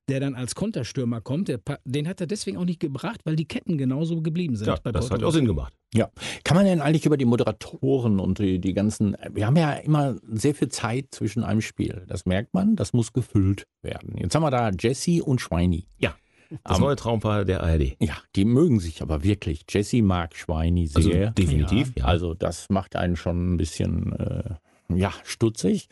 der 0.07 0.19
dann 0.19 0.33
als 0.33 0.55
Konterstürmer 0.55 1.21
kommt, 1.21 1.49
der, 1.49 1.59
den 1.85 2.07
hat 2.07 2.19
er 2.19 2.27
deswegen 2.27 2.57
auch 2.57 2.65
nicht 2.65 2.79
gebracht, 2.79 3.21
weil 3.25 3.35
die 3.35 3.45
Ketten 3.45 3.77
genauso 3.77 4.21
geblieben 4.21 4.55
sind. 4.55 4.67
Ja, 4.67 4.75
bei 4.81 4.91
das 4.91 5.11
hat 5.11 5.23
auch 5.23 5.31
Sinn 5.31 5.45
gemacht. 5.45 5.73
Ja. 5.93 6.09
Kann 6.43 6.57
man 6.57 6.65
denn 6.65 6.81
eigentlich 6.81 7.05
über 7.05 7.17
die 7.17 7.25
Moderatoren 7.25 8.19
und 8.19 8.39
die, 8.39 8.59
die 8.59 8.73
ganzen, 8.73 9.15
wir 9.31 9.45
haben 9.45 9.55
ja 9.55 9.73
immer 9.73 10.15
sehr 10.27 10.55
viel 10.55 10.69
Zeit 10.69 11.07
zwischen 11.11 11.43
einem 11.43 11.61
Spiel. 11.61 12.05
Das 12.07 12.25
merkt 12.25 12.53
man, 12.55 12.75
das 12.75 12.93
muss 12.93 13.13
gefüllt 13.13 13.67
werden. 13.83 14.15
Jetzt 14.17 14.33
haben 14.33 14.41
wir 14.43 14.51
da 14.51 14.71
Jesse 14.71 15.23
und 15.23 15.41
Schweini. 15.41 15.87
Ja. 15.99 16.15
Das 16.63 16.77
Am- 16.77 16.81
neue 16.81 16.95
Traumpaar 16.95 17.45
der 17.45 17.61
ARD. 17.63 17.95
Ja, 17.99 18.15
die 18.35 18.45
mögen 18.45 18.79
sich 18.79 19.01
aber 19.01 19.23
wirklich. 19.23 19.65
Jesse 19.69 20.01
mag 20.01 20.35
Schweini 20.35 20.89
Also 20.93 21.09
sehr. 21.09 21.31
definitiv, 21.31 21.91
ja. 21.95 22.05
Also 22.05 22.33
das 22.33 22.69
macht 22.69 22.95
einen 22.95 23.15
schon 23.15 23.53
ein 23.53 23.57
bisschen, 23.57 24.13
äh, 24.13 24.55
ja, 24.95 25.13
stutzig. 25.23 25.87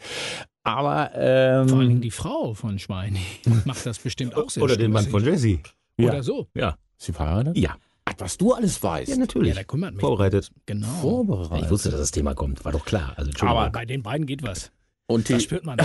Aber 0.63 1.11
ähm, 1.15 1.69
Vor 1.69 1.79
allen 1.79 1.89
Dingen 1.89 2.01
die 2.01 2.11
Frau 2.11 2.53
von 2.53 2.79
Schweini 2.79 3.21
macht 3.65 3.85
das 3.85 3.99
bestimmt 3.99 4.35
auch 4.35 4.49
sehr 4.49 4.63
Oder 4.63 4.75
den 4.77 4.91
Mann 4.91 5.03
stutzig. 5.05 5.23
von 5.23 5.31
Jesse. 5.33 5.59
ja. 5.97 6.09
Oder 6.09 6.23
so. 6.23 6.47
Ja. 6.55 6.69
Ist 6.99 7.05
sie 7.05 7.13
verheiratet? 7.13 7.57
Ja. 7.57 7.75
Ach, 8.05 8.13
was 8.17 8.37
du 8.37 8.53
alles 8.53 8.81
weißt. 8.81 9.09
Ja, 9.09 9.15
Ja, 9.15 9.19
natürlich. 9.19 9.53
der 9.53 9.63
kümmert 9.65 9.93
mich. 9.93 10.01
Vorbereitet. 10.01 10.49
Genau. 10.65 10.87
Vorbereitet. 11.01 11.65
Ich 11.65 11.69
wusste, 11.71 11.89
dass 11.91 11.99
das 11.99 12.11
Thema 12.11 12.33
kommt. 12.33 12.65
War 12.65 12.71
doch 12.71 12.85
klar. 12.85 13.13
Also, 13.15 13.29
Entschuldigung. 13.29 13.61
Aber 13.61 13.69
bei 13.69 13.85
den 13.85 14.01
beiden 14.01 14.25
geht 14.25 14.41
was. 14.43 14.71
Und 15.07 15.29
Das 15.29 15.37
die, 15.37 15.43
spürt 15.43 15.65
man. 15.65 15.77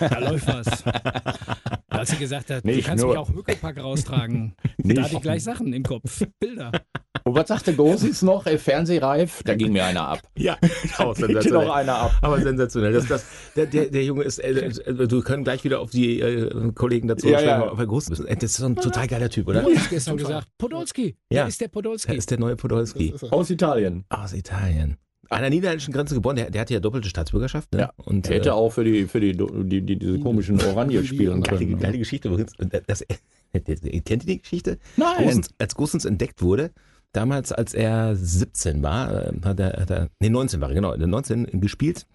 da 0.00 0.18
läuft 0.18 0.46
was. 0.48 0.84
Als 2.00 2.10
sie 2.10 2.16
gesagt 2.16 2.50
hat, 2.50 2.64
du 2.64 2.68
Nicht 2.68 2.86
kannst 2.86 3.04
nur- 3.04 3.12
mich 3.12 3.18
auch 3.20 3.28
Huckepack 3.28 3.78
raustragen. 3.82 4.54
Da 4.82 5.02
hatte 5.02 5.16
ich 5.16 5.20
gleich 5.22 5.44
Sachen 5.44 5.72
im 5.74 5.82
Kopf. 5.82 6.22
Bilder. 6.40 6.72
und 7.24 7.34
was 7.34 7.48
sagte 7.48 7.74
Gosis 7.74 8.22
noch? 8.22 8.46
Äh, 8.46 8.56
Fernsehreif? 8.56 9.42
Da 9.44 9.54
ging 9.54 9.72
mir 9.72 9.84
einer 9.84 10.08
ab. 10.08 10.20
ja, 10.36 10.56
auch 10.98 11.14
sensationell. 11.14 11.66
noch 11.66 11.74
einer 11.74 11.94
ab. 11.96 12.12
Aber 12.22 12.40
sensationell. 12.40 12.92
Das, 12.94 13.06
das, 13.06 13.24
der, 13.56 13.66
der, 13.66 13.86
der 13.90 14.02
Junge 14.04 14.24
ist, 14.24 14.38
äh, 14.38 14.50
äh, 14.52 15.06
du 15.06 15.20
können 15.22 15.44
gleich 15.44 15.62
wieder 15.64 15.80
auf 15.80 15.90
die 15.90 16.20
äh, 16.20 16.72
Kollegen 16.72 17.08
dazu 17.08 17.28
Ja, 17.28 17.40
ja. 17.42 17.70
ob 17.72 17.78
er 17.78 17.86
groß 17.86 18.08
ist. 18.08 18.24
Das 18.26 18.42
ist 18.42 18.56
so 18.56 18.66
ein 18.66 18.76
total 18.76 19.06
geiler 19.06 19.28
Typ, 19.28 19.46
oder? 19.48 19.62
Du 19.62 19.76
hast 19.76 19.90
gestern 19.90 20.16
gesagt, 20.16 20.48
Podolski. 20.56 21.16
Ja. 21.30 21.42
Wer 21.42 21.48
ist 21.48 21.60
der 21.60 21.68
Podolski? 21.68 22.10
Er 22.12 22.16
ist 22.16 22.30
der 22.30 22.38
neue 22.38 22.56
Podolski. 22.56 23.14
Aus 23.30 23.50
Italien. 23.50 24.04
Aus 24.08 24.32
Italien. 24.32 24.96
An 25.30 25.42
der 25.42 25.50
niederländischen 25.50 25.94
Grenze 25.94 26.14
geboren, 26.16 26.34
der, 26.34 26.50
der 26.50 26.60
hatte 26.60 26.74
ja 26.74 26.80
doppelte 26.80 27.08
Staatsbürgerschaft. 27.08 27.72
Ne? 27.72 27.80
Ja. 27.80 27.92
Und, 27.96 28.28
Er 28.28 28.36
hätte 28.36 28.48
äh, 28.48 28.52
auch 28.52 28.70
für 28.70 28.82
die, 28.82 29.06
für 29.06 29.20
die, 29.20 29.32
die, 29.36 29.80
die 29.80 29.96
diese 29.96 30.18
komischen 30.18 30.60
Oranje 30.60 31.04
spielen 31.04 31.40
geile, 31.42 31.58
können. 31.58 31.78
geile 31.78 31.98
Geschichte 31.98 32.28
übrigens. 32.28 32.52
Das, 32.58 32.82
das, 32.86 33.06
kennt 33.52 33.68
ihr 34.10 34.18
die 34.18 34.42
Geschichte? 34.42 34.78
Nein. 34.96 35.24
Gosens, 35.24 35.50
als 35.58 35.74
Gosens 35.76 36.04
entdeckt 36.04 36.42
wurde, 36.42 36.72
damals 37.12 37.52
als 37.52 37.74
er 37.74 38.16
17 38.16 38.82
war, 38.82 39.28
äh, 39.28 39.32
hat 39.44 39.60
er, 39.60 39.80
hat 39.80 39.90
er 39.90 40.08
nee 40.18 40.30
19 40.30 40.60
war 40.60 40.70
er, 40.70 40.74
genau, 40.74 40.96
19 40.96 41.60
gespielt, 41.60 42.06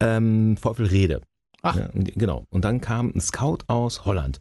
ähm, 0.00 0.56
VfL 0.56 0.84
Rede. 0.84 1.20
Ach. 1.60 1.76
Ja, 1.76 1.90
genau. 1.92 2.46
Und 2.48 2.64
dann 2.64 2.80
kam 2.80 3.12
ein 3.14 3.20
Scout 3.20 3.58
aus 3.66 4.06
Holland. 4.06 4.40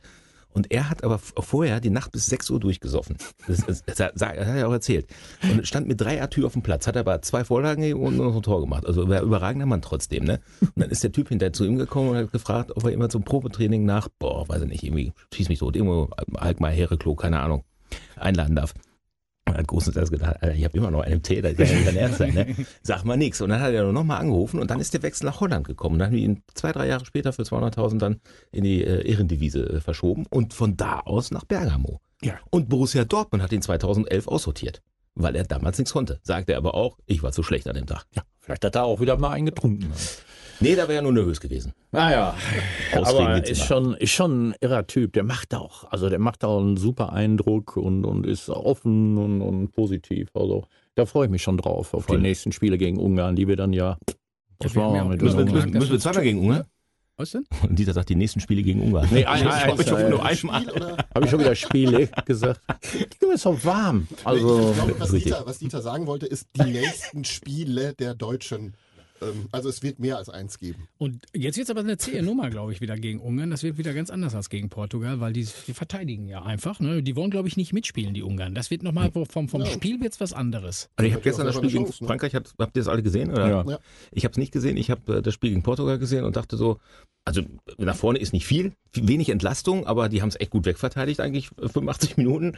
Und 0.53 0.71
er 0.71 0.89
hat 0.89 1.03
aber 1.03 1.17
vorher 1.17 1.79
die 1.79 1.89
Nacht 1.89 2.11
bis 2.11 2.25
6 2.27 2.49
Uhr 2.49 2.59
durchgesoffen. 2.59 3.17
Das, 3.47 3.65
das, 3.65 3.83
das, 3.85 3.99
hat- 3.99 4.37
er 4.37 4.67
auch 4.67 4.71
erzählt. 4.73 5.07
Und 5.43 5.65
stand 5.65 5.87
mit 5.87 6.01
drei 6.01 6.21
Atü 6.21 6.45
auf 6.45 6.53
dem 6.53 6.61
Platz, 6.61 6.87
hat 6.87 6.97
aber 6.97 7.21
zwei 7.21 7.43
Vorlagen 7.43 7.81
gegeben 7.81 8.01
und 8.01 8.17
noch 8.17 8.35
ein 8.35 8.41
Tor 8.41 8.61
gemacht. 8.61 8.85
Also 8.85 9.07
war 9.07 9.21
überragender 9.21 9.65
Mann 9.65 9.81
trotzdem. 9.81 10.25
Ne? 10.25 10.39
Und 10.61 10.71
dann 10.75 10.89
ist 10.89 11.03
der 11.03 11.11
Typ 11.11 11.29
hinterher 11.29 11.53
zu 11.53 11.63
ihm 11.65 11.77
gekommen 11.77 12.09
und 12.09 12.17
hat 12.17 12.31
gefragt, 12.31 12.71
ob 12.75 12.83
er 12.83 12.91
immer 12.91 13.09
zum 13.09 13.23
Probetraining 13.23 13.85
nach, 13.85 14.09
boah, 14.19 14.47
weiß 14.49 14.63
ich 14.63 14.69
nicht, 14.69 14.83
irgendwie, 14.83 15.13
schieß 15.33 15.49
mich 15.49 15.59
tot, 15.59 15.75
irgendwo 15.75 16.09
Alkmaar, 16.35 16.71
Hereklo, 16.71 17.15
keine 17.15 17.39
Ahnung, 17.39 17.63
einladen 18.17 18.55
darf. 18.55 18.73
Und 19.51 19.57
hat 19.57 19.67
Großens 19.67 19.97
erst 19.97 20.11
gedacht, 20.11 20.37
Alter, 20.41 20.55
ich 20.55 20.63
habe 20.63 20.77
immer 20.77 20.91
noch 20.91 21.01
einen 21.01 21.21
Tee, 21.21 21.41
das 21.41 21.55
kann 21.55 21.67
ja 21.67 21.73
nicht 21.73 21.87
dein 21.87 21.97
Ernst 21.97 22.17
sein, 22.19 22.33
ne? 22.33 22.55
Sag 22.83 23.03
mal 23.03 23.17
nix. 23.17 23.41
Und 23.41 23.49
dann 23.49 23.59
hat 23.59 23.73
er 23.73 23.91
nochmal 23.91 24.21
angerufen 24.21 24.59
und 24.59 24.71
dann 24.71 24.79
ist 24.79 24.93
der 24.93 25.03
Wechsel 25.03 25.25
nach 25.25 25.41
Holland 25.41 25.67
gekommen. 25.67 25.99
Dann 25.99 26.07
haben 26.07 26.15
die 26.15 26.23
ihn 26.23 26.43
zwei, 26.53 26.71
drei 26.71 26.87
Jahre 26.87 27.05
später 27.05 27.33
für 27.33 27.43
200.000 27.43 27.97
dann 27.99 28.21
in 28.51 28.63
die 28.63 28.83
äh, 28.83 29.05
Ehrendivise 29.05 29.69
äh, 29.69 29.81
verschoben 29.81 30.25
und 30.29 30.53
von 30.53 30.77
da 30.77 30.99
aus 30.99 31.31
nach 31.31 31.43
Bergamo. 31.43 31.99
Ja. 32.21 32.39
Und 32.49 32.69
Borussia 32.69 33.03
Dortmund 33.03 33.43
hat 33.43 33.51
ihn 33.51 33.61
2011 33.61 34.27
aussortiert, 34.27 34.81
weil 35.15 35.35
er 35.35 35.43
damals 35.43 35.77
nichts 35.77 35.91
konnte. 35.91 36.19
Sagte 36.23 36.53
er 36.53 36.57
aber 36.59 36.75
auch, 36.75 36.97
ich 37.05 37.23
war 37.23 37.33
zu 37.33 37.43
schlecht 37.43 37.67
an 37.67 37.75
dem 37.75 37.87
Tag. 37.87 38.05
Ja, 38.15 38.23
vielleicht 38.41 38.65
hat 38.65 38.75
er 38.75 38.83
auch 38.83 38.99
wieder 38.99 39.17
mal 39.17 39.31
einen 39.31 39.45
getrunken. 39.47 39.91
Nee, 40.59 40.75
da 40.75 40.83
wäre 40.87 40.97
er 40.97 41.01
nur 41.01 41.13
nervös 41.13 41.39
gewesen. 41.39 41.73
Naja, 41.91 42.35
Ausreden 42.95 43.27
aber 43.27 43.47
ist 43.47 43.63
schon, 43.65 43.95
ist 43.95 44.11
schon 44.11 44.49
ein 44.49 44.55
irrer 44.61 44.85
Typ. 44.85 45.13
Der 45.13 45.23
macht 45.23 45.55
auch, 45.55 45.85
also 45.91 46.07
der 46.09 46.19
macht 46.19 46.43
auch 46.43 46.59
einen 46.59 46.77
super 46.77 47.13
Eindruck 47.13 47.77
und, 47.77 48.05
und 48.05 48.27
ist 48.27 48.47
offen 48.49 49.17
und, 49.17 49.41
und 49.41 49.71
positiv. 49.71 50.29
Also 50.35 50.65
da 50.93 51.07
freue 51.07 51.25
ich 51.25 51.31
mich 51.31 51.41
schon 51.41 51.57
drauf, 51.57 51.93
auf 51.95 52.05
Voll. 52.05 52.17
die 52.17 52.21
nächsten 52.21 52.51
Spiele 52.51 52.77
gegen 52.77 52.99
Ungarn, 52.99 53.35
die 53.35 53.47
wir 53.47 53.55
dann 53.55 53.73
ja. 53.73 53.97
Wir 54.59 54.69
ja 54.69 54.93
wir 54.93 55.03
mit 55.05 55.21
Müssen 55.21 55.47
wir- 55.51 55.65
Müssen 55.79 55.91
wir 55.91 55.99
zweimal 55.99 56.21
gegen 56.23 56.39
Ungarn? 56.39 56.65
Was 57.21 57.31
denn? 57.31 57.45
Und 57.61 57.77
Dieter 57.77 57.93
sagt, 57.93 58.09
die 58.09 58.15
nächsten 58.15 58.39
Spiele 58.39 58.63
gegen 58.63 58.81
Ungarn. 58.81 59.07
Nee, 59.11 59.25
ein- 59.25 59.47
ein- 59.47 59.69
ich 59.79 59.91
hoffe 59.91 59.95
ein- 59.97 60.09
nur 60.09 60.25
ein- 60.25 60.37
einmal. 60.49 60.97
Habe 61.13 61.25
ich 61.25 61.29
schon 61.29 61.39
wieder 61.39 61.53
Spiele 61.53 62.07
gesagt. 62.25 62.61
Du 63.19 63.29
bist 63.29 63.45
doch 63.45 63.63
warm. 63.63 64.07
Also, 64.23 64.69
ich 64.71 64.75
glaube, 64.75 64.95
was. 64.99 65.11
Dieter, 65.11 65.43
was 65.45 65.59
Dieter 65.59 65.81
sagen 65.83 66.07
wollte, 66.07 66.25
ist 66.25 66.47
die 66.55 66.71
nächsten 66.71 67.23
Spiele 67.23 67.93
der 67.93 68.15
Deutschen. 68.15 68.73
Ähm, 69.21 69.47
also 69.51 69.69
es 69.69 69.83
wird 69.83 69.99
mehr 69.99 70.17
als 70.17 70.29
eins 70.29 70.57
geben. 70.57 70.87
Und 70.97 71.25
jetzt 71.33 71.57
wird 71.57 71.65
es 71.65 71.69
aber 71.71 71.81
eine 71.81 71.97
zähe 71.97 72.23
Nummer, 72.23 72.49
glaube 72.49 72.71
ich, 72.73 72.81
wieder 72.81 72.97
gegen 72.97 73.19
Ungarn. 73.19 73.51
Das 73.51 73.63
wird 73.63 73.77
wieder 73.77 73.93
ganz 73.93 74.09
anders 74.09 74.35
als 74.35 74.49
gegen 74.49 74.69
Portugal, 74.69 75.19
weil 75.19 75.33
die, 75.33 75.47
die 75.67 75.73
verteidigen 75.73 76.27
ja 76.27 76.43
einfach. 76.43 76.79
Ne? 76.79 77.03
Die 77.03 77.15
wollen, 77.15 77.31
glaube 77.31 77.47
ich, 77.47 77.57
nicht 77.57 77.73
mitspielen, 77.73 78.13
die 78.13 78.23
Ungarn. 78.23 78.55
Das 78.55 78.71
wird 78.71 78.83
nochmal 78.83 79.11
vom, 79.11 79.47
vom 79.47 79.61
Ja. 79.61 79.67
Spiel 79.67 80.01
wird's 80.01 80.19
was 80.19 80.33
anderes. 80.33 80.89
Also 80.95 81.07
ich 81.07 81.13
habe 81.13 81.23
gestern 81.23 81.45
das 81.45 81.55
Spiel 81.55 81.71
gegen 81.71 81.83
ne? 81.85 81.91
Frankreich, 81.91 82.35
habt, 82.35 82.53
habt 82.57 82.75
ihr 82.75 82.81
das 82.81 82.87
alle 82.87 83.03
gesehen? 83.03 83.31
Oder? 83.31 83.47
Ja. 83.47 83.65
Ja. 83.67 83.79
Ich 84.11 84.23
habe 84.25 84.31
es 84.31 84.37
nicht 84.37 84.51
gesehen, 84.51 84.77
ich 84.77 84.89
habe 84.89 85.17
äh, 85.17 85.21
das 85.21 85.33
Spiel 85.33 85.51
gegen 85.51 85.63
Portugal 85.63 85.99
gesehen 85.99 86.23
und 86.23 86.35
dachte 86.35 86.57
so, 86.57 86.79
also 87.23 87.41
nach 87.77 87.95
vorne 87.95 88.19
ist 88.19 88.33
nicht 88.33 88.45
viel, 88.45 88.73
wenig 88.93 89.29
Entlastung, 89.29 89.85
aber 89.85 90.09
die 90.09 90.21
haben 90.21 90.29
es 90.29 90.39
echt 90.39 90.49
gut 90.51 90.65
wegverteidigt, 90.65 91.19
eigentlich 91.19 91.49
äh, 91.61 91.67
85 91.69 92.17
Minuten. 92.17 92.57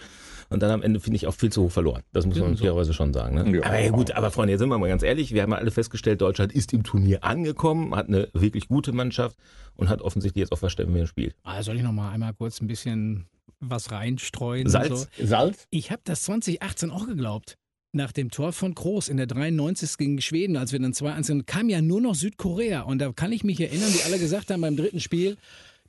Und 0.50 0.62
dann 0.62 0.72
am 0.72 0.82
Ende 0.82 1.00
finde 1.00 1.18
ich 1.18 1.28
auch 1.28 1.34
viel 1.34 1.52
zu 1.52 1.64
hoch 1.64 1.72
verloren. 1.72 2.04
Das 2.14 2.26
muss 2.26 2.38
man 2.38 2.52
Ja, 2.52 2.56
so. 2.58 2.64
fairerweise 2.64 2.94
schon 2.94 3.14
sagen. 3.14 3.36
Ne? 3.36 3.58
Ja. 3.58 3.66
Aber 3.66 3.80
ja 3.80 3.90
gut, 3.92 4.12
aber 4.12 4.32
Freunde, 4.32 4.52
jetzt 4.54 4.60
sind 4.60 4.70
wir 4.70 4.78
mal 4.78 4.88
ganz 4.88 5.04
ehrlich, 5.04 5.34
wir 5.34 5.42
haben 5.42 5.52
ja 5.52 5.58
alle 5.58 5.72
festgestellt, 5.72 6.22
Deutschland 6.22 6.54
ist 6.54 6.72
im 6.74 6.84
Turnier 6.84 7.24
angekommen, 7.24 7.96
hat 7.96 8.08
eine 8.08 8.30
wirklich 8.34 8.68
gute 8.68 8.92
Mannschaft 8.94 9.38
und 9.76 9.90
hat 9.90 10.02
offensichtlich 10.02 10.42
jetzt 10.42 10.52
auch 10.52 10.60
verstanden, 10.60 10.94
wie 10.96 11.00
er 11.00 11.08
spielt. 11.08 11.36
Ah, 11.44 11.62
soll 11.64 11.76
ich 11.78 11.84
nochmal 11.84 12.14
einmal 12.14 12.34
kurz 12.34 12.62
ein 12.62 12.68
bisschen 12.68 13.26
was 13.60 13.92
reinstreuen? 13.92 14.68
Salz? 14.70 15.08
So? 15.18 15.26
Salz? 15.26 15.68
Ich 15.72 15.92
habe 15.92 16.02
das 16.06 16.24
2018 16.24 16.92
auch 16.92 17.08
geglaubt. 17.08 17.58
Nach 17.96 18.12
dem 18.12 18.32
Tor 18.32 18.54
von 18.54 18.74
Groß 18.74 19.08
in 19.08 19.18
der 19.18 19.28
93. 19.28 19.98
gegen 20.00 20.20
Schweden, 20.20 20.58
als 20.58 20.72
wir 20.72 20.80
dann 20.80 20.94
2-1 20.94 21.24
sind, 21.26 21.46
kam 21.46 21.70
ja 21.70 21.80
nur 21.80 22.02
noch 22.02 22.16
Südkorea. 22.16 22.82
Und 22.82 22.98
da 22.98 23.12
kann 23.12 23.32
ich 23.32 23.44
mich 23.44 23.62
erinnern, 23.62 23.94
wie 23.94 24.02
alle 24.02 24.18
gesagt 24.18 24.50
haben 24.50 24.62
beim 24.62 24.76
dritten 24.76 25.00
Spiel, 25.00 25.38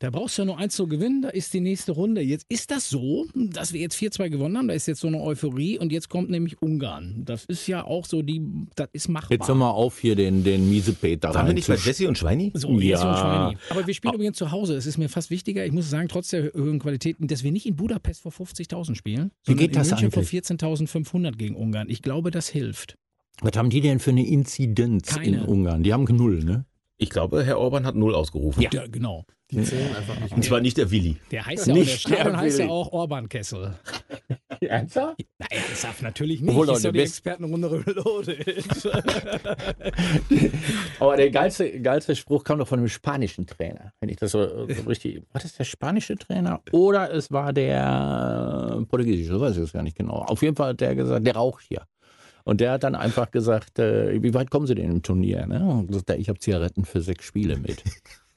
da 0.04 0.10
brauchst 0.10 0.36
du 0.36 0.42
ja 0.42 0.46
nur 0.46 0.58
eins 0.58 0.76
zu 0.76 0.86
gewinnen, 0.86 1.22
da 1.22 1.30
ist 1.30 1.54
die 1.54 1.60
nächste 1.60 1.92
Runde. 1.92 2.20
Jetzt 2.20 2.44
ist 2.50 2.70
das 2.70 2.90
so, 2.90 3.24
dass 3.34 3.72
wir 3.72 3.80
jetzt 3.80 3.96
4-2 3.96 4.28
gewonnen 4.28 4.58
haben, 4.58 4.68
da 4.68 4.74
ist 4.74 4.86
jetzt 4.86 5.00
so 5.00 5.06
eine 5.06 5.18
Euphorie 5.18 5.78
und 5.78 5.92
jetzt 5.92 6.10
kommt 6.10 6.28
nämlich 6.28 6.60
Ungarn. 6.60 7.22
Das 7.24 7.46
ist 7.46 7.66
ja 7.68 7.84
auch 7.84 8.04
so 8.04 8.20
die, 8.20 8.42
das 8.76 8.88
ist 8.92 9.08
machbar. 9.08 9.32
Jetzt 9.32 9.48
hör 9.48 9.54
mal 9.54 9.70
auf, 9.70 9.98
hier 9.98 10.14
den, 10.14 10.44
den 10.44 10.68
Miesepeter 10.68 11.32
Waren 11.34 11.46
wir 11.46 11.54
nicht 11.54 11.68
bei 11.68 11.76
Jesse 11.76 12.06
und 12.06 12.18
Schweini? 12.18 12.52
So, 12.52 12.78
Ja. 12.80 12.98
ja. 13.00 13.08
und 13.10 13.16
Schweini. 13.16 13.58
Aber 13.70 13.86
wir 13.86 13.94
spielen 13.94 14.12
übrigens 14.12 14.36
zu 14.36 14.50
Hause. 14.50 14.74
Es 14.76 14.84
ist 14.84 14.98
mir 14.98 15.08
fast 15.08 15.30
wichtiger, 15.30 15.64
ich 15.64 15.72
muss 15.72 15.88
sagen, 15.88 16.08
trotz 16.08 16.28
der 16.28 16.52
höheren 16.52 16.80
Qualität, 16.80 17.16
dass 17.20 17.42
wir 17.42 17.50
nicht 17.50 17.64
in 17.64 17.76
Budapest 17.76 18.20
vor 18.20 18.32
50.000 18.32 18.96
spielen, 18.96 19.30
Wie 19.44 19.52
sondern 19.52 19.66
geht 19.66 19.76
das 19.76 19.88
in 19.88 19.94
München 19.94 20.10
vor 20.10 20.22
eigentlich? 20.22 20.44
14.500 20.44 21.32
gegen 21.38 21.56
Ungarn. 21.56 21.88
Ich 21.88 22.02
glaube, 22.02 22.30
das 22.30 22.48
hilft. 22.48 22.98
Was 23.40 23.56
haben 23.56 23.70
die 23.70 23.80
denn 23.80 24.00
für 24.00 24.10
eine 24.10 24.26
Inzidenz 24.26 25.16
in 25.16 25.22
Keine. 25.22 25.46
Ungarn? 25.46 25.82
Die 25.82 25.94
haben 25.94 26.04
null, 26.04 26.44
ne? 26.44 26.66
Ich 26.96 27.10
glaube, 27.10 27.42
Herr 27.44 27.58
Orban 27.58 27.84
hat 27.86 27.96
null 27.96 28.14
ausgerufen. 28.14 28.62
Ja, 28.62 28.86
genau. 28.86 29.24
Die 29.50 29.62
zählen 29.62 29.94
einfach 29.94 30.14
nicht 30.20 30.30
Und 30.32 30.38
mehr. 30.38 30.48
zwar 30.48 30.60
nicht 30.60 30.76
der 30.78 30.90
Willi. 30.90 31.16
Der 31.30 31.44
heißt 31.44 31.66
ja 31.66 31.74
auch, 31.74 31.78
Nicht 31.78 31.92
der 31.92 31.98
Stadion 31.98 32.32
der 32.32 32.36
heißt 32.38 32.58
ja 32.60 32.68
auch 32.68 32.92
Orban-Kessel. 32.92 33.74
Ernsthaft? 34.60 35.20
Na, 35.38 35.46
ernsthaft 35.50 36.02
natürlich 36.02 36.40
nicht. 36.40 36.50
Obwohl, 36.50 36.64
ist 36.66 36.70
Leute, 36.70 36.82
doch 36.84 36.92
die 36.92 37.00
Expertenrunde 37.00 37.70
reloaded. 37.86 38.64
Aber 41.00 41.16
der 41.16 41.30
geilste, 41.30 41.80
geilste 41.80 42.16
Spruch 42.16 42.44
kam 42.44 42.58
doch 42.58 42.68
von 42.68 42.78
einem 42.78 42.88
spanischen 42.88 43.46
Trainer. 43.46 43.92
Wenn 44.00 44.08
ich 44.08 44.16
das 44.16 44.30
so, 44.32 44.66
so 44.66 44.82
richtig. 44.88 45.22
War 45.32 45.42
das 45.42 45.54
der 45.54 45.64
spanische 45.64 46.16
Trainer? 46.16 46.62
Oder 46.72 47.12
es 47.12 47.30
war 47.30 47.52
der 47.52 48.78
äh, 48.80 48.84
portugiesische, 48.86 49.38
weiß 49.38 49.56
ich 49.56 49.62
jetzt 49.62 49.72
gar 49.72 49.82
nicht 49.82 49.96
genau. 49.98 50.14
Auf 50.22 50.42
jeden 50.42 50.56
Fall 50.56 50.70
hat 50.70 50.80
der 50.80 50.94
gesagt, 50.94 51.26
der 51.26 51.34
raucht 51.36 51.64
hier. 51.68 51.82
Und 52.44 52.60
der 52.60 52.72
hat 52.72 52.84
dann 52.84 52.94
einfach 52.94 53.30
gesagt, 53.30 53.78
äh, 53.78 54.22
wie 54.22 54.34
weit 54.34 54.50
kommen 54.50 54.66
Sie 54.66 54.74
denn 54.74 54.90
im 54.90 55.02
Turnier? 55.02 55.46
Ne? 55.46 55.66
Und 55.66 55.88
gesagt, 55.88 56.10
ich 56.10 56.28
habe 56.28 56.38
Zigaretten 56.38 56.84
für 56.84 57.00
sechs 57.00 57.24
Spiele 57.24 57.56
mit. 57.56 57.82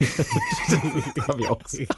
Hab 1.28 1.38
ich 1.38 1.48
auch 1.48 1.58
gesehen. 1.58 1.88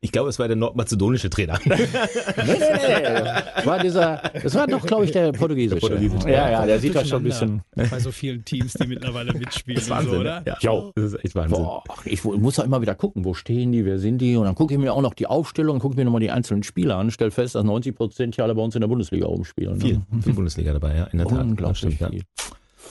Ich 0.00 0.12
glaube, 0.12 0.28
es 0.28 0.38
war 0.38 0.46
der 0.46 0.56
nordmazedonische 0.56 1.30
Trainer. 1.30 1.58
nee, 1.64 1.74
nee, 1.76 2.56
nee. 2.56 3.66
War 3.66 3.78
dieser, 3.80 4.22
das 4.42 4.54
war 4.54 4.66
doch, 4.66 4.84
glaube 4.86 5.04
ich, 5.04 5.10
der 5.12 5.32
portugiesische. 5.32 5.80
Der 5.80 5.88
portugiesische. 5.88 6.30
ja, 6.30 6.50
ja, 6.50 6.66
der 6.66 6.78
sieht 6.78 6.94
da 6.94 7.04
schon 7.04 7.20
ein 7.20 7.24
bisschen. 7.24 7.62
Bei 7.74 7.98
so 7.98 8.12
vielen 8.12 8.44
Teams, 8.44 8.74
die 8.74 8.86
mittlerweile 8.86 9.32
mitspielen. 9.38 9.76
Das 9.76 9.84
ist 9.84 9.90
Wahnsinn, 9.90 10.10
so, 10.10 10.16
ne? 10.16 10.20
oder? 10.20 10.42
Ja. 10.46 10.56
Jo. 10.60 10.92
Das 10.94 11.04
ist 11.12 11.24
echt 11.24 11.34
Wahnsinn. 11.34 11.58
Boah, 11.58 11.82
ich 12.04 12.22
muss 12.24 12.56
ja 12.56 12.64
immer 12.64 12.80
wieder 12.80 12.94
gucken, 12.94 13.24
wo 13.24 13.34
stehen 13.34 13.72
die, 13.72 13.84
wer 13.84 13.98
sind 13.98 14.18
die. 14.18 14.36
Und 14.36 14.44
dann 14.44 14.54
gucke 14.54 14.74
ich 14.74 14.80
mir 14.80 14.92
auch 14.92 15.02
noch 15.02 15.14
die 15.14 15.26
Aufstellung, 15.26 15.78
gucke 15.78 15.96
mir 15.96 16.04
nochmal 16.04 16.20
die 16.20 16.30
einzelnen 16.30 16.62
Spieler 16.62 16.96
an, 16.96 17.10
stelle 17.10 17.30
fest, 17.30 17.54
dass 17.54 17.64
90 17.64 17.94
Prozent 17.96 18.36
ja 18.36 18.44
alle 18.44 18.54
bei 18.54 18.62
uns 18.62 18.74
in 18.74 18.80
der 18.82 18.88
Bundesliga 18.88 19.26
oben 19.26 19.44
spielen. 19.44 19.80
Viel, 19.80 19.94
Ne? 20.10 20.22
viel 20.22 20.34
Bundesliga 20.34 20.72
dabei, 20.72 20.96
ja, 20.96 21.04
in 21.04 21.18
der 21.18 21.26
Tat. 21.26 21.40
Unglaublich 21.42 21.80
Das 21.80 21.96
stimmt, 21.96 22.00
ja. 22.00 22.20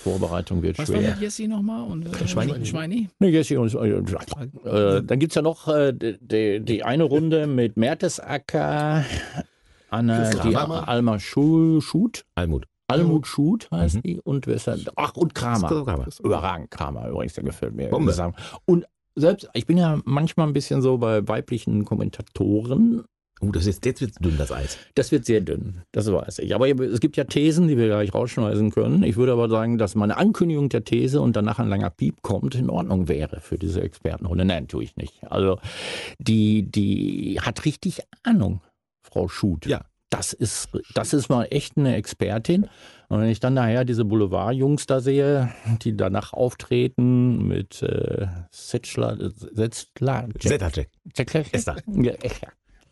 Vorbereitung 0.10 0.62
wird 0.62 0.78
Was 0.78 0.90
war 0.90 0.98
schwer. 1.00 1.12
mit 1.12 1.22
Jesse 1.22 1.48
nochmal? 1.48 1.84
Und, 1.90 2.06
äh, 2.06 2.28
Schweini? 2.28 2.64
Schweini? 2.66 3.10
Nee, 3.20 3.44
hier 3.44 3.60
uns- 3.60 3.74
äh, 3.74 3.88
äh, 3.90 5.02
dann 5.04 5.20
gibt 5.20 5.32
es 5.32 5.36
ja 5.36 5.42
noch 5.42 5.68
äh, 5.68 5.94
die, 5.94 6.60
die, 6.64 6.84
eine 6.84 7.04
Runde 7.06 7.48
mit 7.48 7.76
Mertesacker, 7.76 9.04
Anna, 9.90 10.30
die. 10.44 10.56
Alma 10.56 11.16
Schu- 11.20 11.82
Schut, 11.82 12.24
Almut. 12.36 12.66
Almut 12.88 13.26
Schut 13.26 13.68
heißt 13.72 13.96
Mhm. 13.96 14.02
die 14.04 14.22
und 14.24 14.46
wer 14.46 14.56
ist 14.56 14.68
da? 14.68 14.76
Ach, 14.96 15.16
und 15.16 15.34
Kramer. 15.34 15.68
Kramer. 15.70 16.06
Überragend, 16.24 16.70
Kramer 16.70 17.10
übrigens, 17.10 17.34
der 17.34 17.44
gefällt 17.44 17.74
mir. 17.76 17.90
Bombe. 17.90 18.14
Sagen. 18.14 18.36
Und 18.66 18.86
selbst, 19.16 19.50
ich 19.54 19.66
bin 19.66 19.78
ja 19.78 20.00
manchmal 20.06 20.46
ein 20.46 20.54
bisschen 20.54 20.82
so 20.84 20.98
bei 21.00 21.28
weiblichen 21.28 21.84
Kommentatoren, 21.84 23.04
Uh, 23.42 23.52
das 23.52 23.66
ist 23.68 23.86
jetzt 23.86 24.00
wird 24.00 24.14
dünn, 24.24 24.38
das 24.38 24.52
Eis. 24.52 24.78
das 24.96 25.12
wird 25.12 25.26
sehr 25.26 25.42
dünn, 25.42 25.82
das 25.92 26.12
weiß 26.12 26.40
ich. 26.40 26.56
Aber 26.56 26.70
es 26.70 27.02
gibt 27.02 27.18
ja 27.18 27.26
Thesen, 27.26 27.68
die 27.68 27.78
wir 27.78 27.88
gleich 27.88 28.14
rausschmeißen 28.14 28.72
können. 28.72 29.04
Ich 29.04 29.18
würde 29.18 29.34
aber 29.34 29.50
sagen, 29.50 29.78
dass 29.78 29.94
meine 29.96 30.18
Ankündigung 30.18 30.70
der 30.70 30.86
These 30.86 31.20
und 31.20 31.36
danach 31.36 31.60
ein 31.60 31.68
langer 31.68 31.90
Piep 31.90 32.22
kommt, 32.22 32.56
in 32.56 32.70
Ordnung 32.70 33.10
wäre 33.10 33.42
für 33.42 33.58
diese 33.58 33.82
Expertenrunde. 33.82 34.46
Nein, 34.46 34.68
tue 34.70 34.86
ich 34.86 34.96
nicht. 34.96 35.30
Also 35.30 35.60
die, 36.18 36.64
die 36.72 37.40
hat 37.42 37.66
richtig 37.66 38.00
Ahnung, 38.24 38.62
Frau 39.04 39.28
Schut. 39.28 39.66
Ja. 39.66 39.82
das 40.10 40.32
ist, 40.32 40.70
das 40.94 41.14
ist 41.14 41.28
mal 41.28 41.46
echt 41.50 41.78
eine 41.78 41.96
Expertin. 41.96 42.70
Und 43.10 43.20
wenn 43.20 43.30
ich 43.30 43.42
dann 43.42 43.54
nachher 43.54 43.86
diese 43.86 44.06
Boulevard-Jungs 44.06 44.86
da 44.86 45.02
sehe, 45.02 45.54
die 45.82 45.96
danach 45.96 46.34
auftreten 46.34 47.48
mit 47.48 47.82
äh, 47.84 48.28
Setzler, 48.50 49.18
Setzler, 49.30 50.30
Zettercheck. 50.40 50.90
Esther. 51.54 51.76
Ja, 51.86 52.14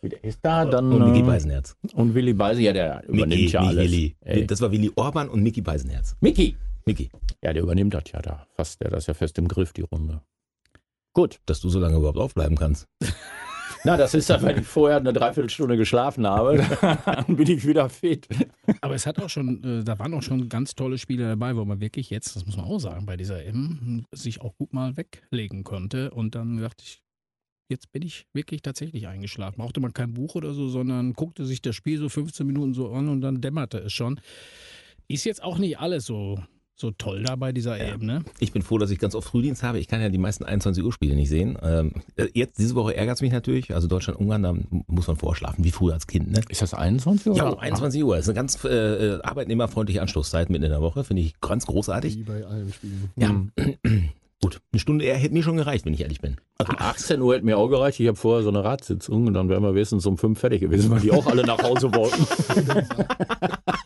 wieder 0.03 0.23
Esther, 0.23 0.65
dann. 0.65 0.91
Und 0.91 1.11
Micky 1.11 1.19
äh, 1.19 1.23
Beisenherz. 1.23 1.75
Und 1.93 2.13
Willi 2.13 2.33
Beise, 2.33 2.61
ja, 2.61 2.73
der 2.73 3.03
übernimmt 3.07 3.29
Micky, 3.29 3.47
ja 3.47 3.61
alles. 3.61 3.83
Willi. 3.83 4.15
Ey. 4.21 4.45
Das 4.45 4.61
war 4.61 4.71
Willi 4.71 4.91
Orban 4.95 5.29
und 5.29 5.41
Micky 5.41 5.61
Beisenherz. 5.61 6.15
Micky! 6.19 6.55
Micky, 6.85 7.09
Ja, 7.41 7.53
der 7.53 7.63
übernimmt 7.63 7.93
das 7.93 8.03
ja 8.11 8.21
da. 8.21 8.45
Fast, 8.55 8.81
der 8.81 8.91
das 8.91 9.07
ja 9.07 9.13
fest 9.13 9.37
im 9.37 9.47
Griff, 9.47 9.71
die 9.71 9.83
Runde. 9.83 10.21
Gut. 11.13 11.39
dass 11.45 11.61
du 11.61 11.69
so 11.69 11.79
lange 11.79 11.97
überhaupt 11.97 12.17
aufbleiben 12.17 12.57
kannst. 12.57 12.87
Na, 13.85 13.97
das 13.97 14.13
ist 14.13 14.29
dann, 14.29 14.41
weil 14.43 14.59
ich 14.59 14.65
vorher 14.67 14.97
eine 14.97 15.11
Dreiviertelstunde 15.11 15.75
geschlafen 15.75 16.25
habe. 16.25 16.65
Dann 17.05 17.35
bin 17.35 17.49
ich 17.49 17.67
wieder 17.67 17.89
fit. 17.89 18.27
Aber 18.79 18.95
es 18.95 19.05
hat 19.05 19.19
auch 19.19 19.29
schon, 19.29 19.61
äh, 19.81 19.83
da 19.83 19.99
waren 19.99 20.13
auch 20.13 20.21
schon 20.21 20.47
ganz 20.47 20.73
tolle 20.73 20.97
Spiele 20.97 21.27
dabei, 21.27 21.55
wo 21.57 21.65
man 21.65 21.81
wirklich 21.81 22.09
jetzt, 22.09 22.35
das 22.35 22.45
muss 22.45 22.55
man 22.55 22.65
auch 22.65 22.79
sagen, 22.79 23.05
bei 23.05 23.17
dieser 23.17 23.43
M 23.43 24.05
sich 24.11 24.39
auch 24.39 24.55
gut 24.55 24.73
mal 24.73 24.95
weglegen 24.95 25.65
konnte. 25.65 26.11
Und 26.11 26.33
dann 26.35 26.61
dachte 26.61 26.83
ich, 26.85 27.02
jetzt 27.73 27.91
bin 27.91 28.03
ich 28.03 28.25
wirklich 28.33 28.61
tatsächlich 28.61 29.07
eingeschlafen. 29.07 29.57
Brauchte 29.57 29.79
man 29.79 29.93
kein 29.93 30.13
Buch 30.13 30.35
oder 30.35 30.53
so, 30.53 30.69
sondern 30.69 31.13
guckte 31.13 31.45
sich 31.45 31.61
das 31.61 31.75
Spiel 31.75 31.97
so 31.97 32.07
15 32.07 32.45
Minuten 32.45 32.73
so 32.73 32.91
an 32.91 33.09
und 33.09 33.21
dann 33.21 33.41
dämmerte 33.41 33.79
es 33.79 33.91
schon. 33.93 34.19
Ist 35.07 35.25
jetzt 35.25 35.43
auch 35.43 35.57
nicht 35.57 35.79
alles 35.79 36.05
so, 36.05 36.39
so 36.75 36.91
toll 36.91 37.23
da 37.23 37.35
bei 37.35 37.51
dieser 37.51 37.77
Ja. 37.77 37.93
EM, 37.95 38.05
ne? 38.05 38.23
Ich 38.39 38.51
bin 38.51 38.61
froh, 38.61 38.77
dass 38.77 38.89
ich 38.91 38.99
ganz 38.99 39.15
oft 39.15 39.27
Frühdienst 39.27 39.63
habe. 39.63 39.79
Ich 39.79 39.87
kann 39.87 40.01
ja 40.01 40.09
die 40.09 40.17
meisten 40.17 40.43
21 40.43 40.83
Uhr 40.83 40.93
Spiele 40.93 41.15
nicht 41.15 41.29
sehen. 41.29 41.57
Ähm, 41.61 41.93
äh, 42.15 42.27
jetzt, 42.33 42.57
diese 42.59 42.75
Woche 42.75 42.95
ärgert 42.95 43.17
es 43.17 43.21
mich 43.21 43.31
natürlich. 43.31 43.73
Also 43.73 43.87
Deutschland, 43.87 44.19
Ungarn, 44.19 44.43
da 44.43 44.55
muss 44.87 45.07
man 45.07 45.15
vorschlafen, 45.17 45.63
wie 45.63 45.71
früher 45.71 45.93
als 45.93 46.07
Kind. 46.07 46.31
Ne? 46.31 46.41
Ist 46.49 46.61
das 46.61 46.73
21 46.73 47.27
Uhr? 47.31 47.35
Ja, 47.37 47.49
um 47.49 47.59
21 47.59 48.03
Uhr. 48.03 48.15
Das 48.15 48.25
ist 48.25 48.29
eine 48.29 48.35
ganz 48.35 48.63
äh, 48.63 48.69
äh, 48.69 49.21
arbeitnehmerfreundliche 49.23 50.01
Anschlusszeit 50.01 50.49
mitten 50.49 50.63
in 50.63 50.71
der 50.71 50.81
Woche. 50.81 51.03
Finde 51.03 51.21
ich 51.23 51.39
ganz 51.41 51.65
großartig. 51.65 52.17
Wie 52.17 52.23
bei 52.23 52.45
allen 52.45 52.71
Spielen. 52.71 53.09
Ja. 53.17 53.45
Gut, 54.43 54.59
eine 54.73 54.79
Stunde 54.81 55.05
eher 55.05 55.15
hätte 55.15 55.33
mir 55.33 55.41
schon 55.41 55.55
gereicht, 55.55 55.85
wenn 55.85 55.93
ich 55.93 56.01
ehrlich 56.01 56.19
bin. 56.19 56.35
Also 56.57 56.73
18 56.73 57.21
Uhr 57.21 57.35
hätte 57.35 57.45
mir 57.45 57.57
auch 57.57 57.69
gereicht. 57.69 57.97
Ich 58.01 58.07
habe 58.09 58.17
vorher 58.17 58.43
so 58.43 58.49
eine 58.49 58.61
Ratssitzung 58.61 59.25
und 59.27 59.33
dann 59.35 59.47
wären 59.47 59.63
wir 59.63 59.73
wenigstens 59.73 60.05
um 60.05 60.17
5 60.17 60.37
fertig 60.37 60.59
gewesen, 60.59 60.91
weil 60.91 60.99
die 60.99 61.13
auch 61.13 61.25
alle 61.27 61.45
nach 61.45 61.63
Hause 61.63 61.93
wollten. 61.93 62.27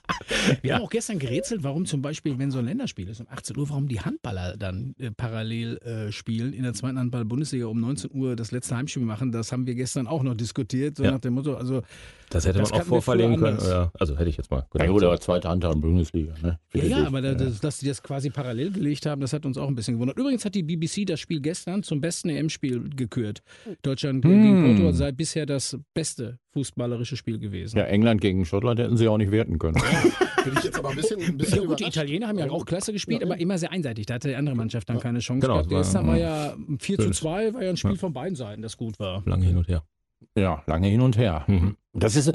Wir 0.61 0.75
haben 0.75 0.83
auch 0.83 0.89
gestern 0.89 1.19
gerätselt, 1.19 1.63
warum 1.63 1.85
zum 1.85 2.01
Beispiel, 2.01 2.37
wenn 2.39 2.51
so 2.51 2.59
ein 2.59 2.65
Länderspiel 2.65 3.07
ist 3.09 3.19
um 3.21 3.27
18 3.29 3.57
Uhr, 3.57 3.69
warum 3.69 3.87
die 3.87 3.99
Handballer 4.01 4.57
dann 4.57 4.95
äh, 4.99 5.11
parallel 5.11 5.77
äh, 5.79 6.11
spielen 6.11 6.53
in 6.53 6.63
der 6.63 6.73
zweiten 6.73 6.97
Handball-Bundesliga 6.99 7.65
um 7.67 7.79
19 7.79 8.11
Uhr 8.13 8.35
das 8.35 8.51
letzte 8.51 8.75
Heimspiel 8.77 9.03
machen. 9.03 9.31
Das 9.31 9.51
haben 9.51 9.65
wir 9.67 9.75
gestern 9.75 10.07
auch 10.07 10.23
noch 10.23 10.35
diskutiert, 10.35 10.97
so 10.97 11.03
Ja. 11.03 11.11
nach 11.11 11.19
dem 11.19 11.33
Motto, 11.33 11.55
also 11.55 11.81
Das 12.29 12.45
hätte 12.45 12.59
Das 12.59 12.71
man 12.71 12.81
auch 12.81 12.85
vorverlegen 12.85 13.37
können. 13.37 13.59
Ja, 13.61 13.91
also 13.99 14.17
hätte 14.17 14.29
ich 14.29 14.37
jetzt 14.37 14.51
mal 14.51 14.65
Ja 14.77 14.85
gedacht. 14.85 15.03
aber 15.03 15.19
zweite 15.19 15.49
Hand 15.49 15.63
in 15.63 15.81
Bundesliga. 15.81 16.33
Ne? 16.41 16.59
Ja, 16.73 16.83
ja, 16.83 17.07
aber 17.07 17.21
da, 17.21 17.33
das, 17.33 17.59
dass 17.59 17.77
die 17.79 17.87
das 17.87 18.03
quasi 18.03 18.29
parallel 18.29 18.71
gelegt 18.71 19.05
haben, 19.05 19.21
das 19.21 19.33
hat 19.33 19.45
uns 19.45 19.57
auch 19.57 19.67
ein 19.67 19.75
bisschen 19.75 19.95
gewundert. 19.95 20.17
Übrigens 20.17 20.43
hat 20.45 20.53
die 20.55 20.63
BBC 20.63 21.05
das 21.05 21.19
Spiel 21.19 21.39
gestern 21.41 21.83
zum 21.83 22.01
besten 22.01 22.29
EM-Spiel 22.29 22.89
gekürt. 22.95 23.41
Deutschland 23.81 24.23
Hm. 24.25 24.41
gegen 24.43 24.63
Portugal 24.65 24.93
sei 24.93 25.11
bisher 25.11 25.45
das 25.45 25.77
beste 25.93 26.37
fußballerische 26.53 27.15
Spiel 27.17 27.37
gewesen. 27.39 27.77
Ja, 27.77 27.83
England 27.85 28.19
gegen 28.21 28.45
Schottland 28.45 28.79
hätten 28.79 28.97
sie 28.97 29.07
auch 29.07 29.17
nicht 29.17 29.31
werten 29.31 29.57
können. 29.59 29.77
Bin 30.49 30.57
ich 30.57 30.63
jetzt 30.65 30.77
aber 30.79 30.89
ein 30.89 30.95
bisschen, 30.95 31.21
ein 31.21 31.37
bisschen 31.37 31.61
Ja 31.61 31.67
gut, 31.67 31.79
die. 31.79 31.85
Italiener 31.85 32.27
haben 32.27 32.39
ja 32.39 32.49
auch 32.49 32.65
klasse 32.65 32.93
gespielt, 32.93 33.23
aber 33.23 33.37
immer 33.39 33.57
sehr 33.57 33.71
einseitig. 33.71 34.05
Da 34.05 34.15
hatte 34.15 34.29
die 34.29 34.35
andere 34.35 34.55
Mannschaft 34.55 34.89
dann 34.89 34.99
keine 34.99 35.19
Chance 35.19 35.41
Genau, 35.41 35.55
gehabt. 35.55 35.69
Gestern 35.69 36.07
war 36.07 36.17
ja 36.17 36.55
4 36.79 36.95
zu 36.97 37.01
Schönes. 37.03 37.17
2, 37.17 37.53
war 37.53 37.63
ja 37.63 37.69
ein 37.69 37.77
Spiel 37.77 37.91
Ja. 37.91 37.97
von 37.97 38.13
beiden 38.13 38.35
Seiten, 38.35 38.61
das 38.61 38.77
gut 38.77 38.99
war. 38.99 39.23
Lange 39.25 39.45
hin 39.45 39.57
und 39.57 39.67
her. 39.67 39.83
Ja, 40.35 40.63
lange 40.67 40.87
hin 40.87 41.01
und 41.01 41.17
her. 41.17 41.43
Mhm. 41.47 41.77
Das 41.93 42.15
ist 42.15 42.31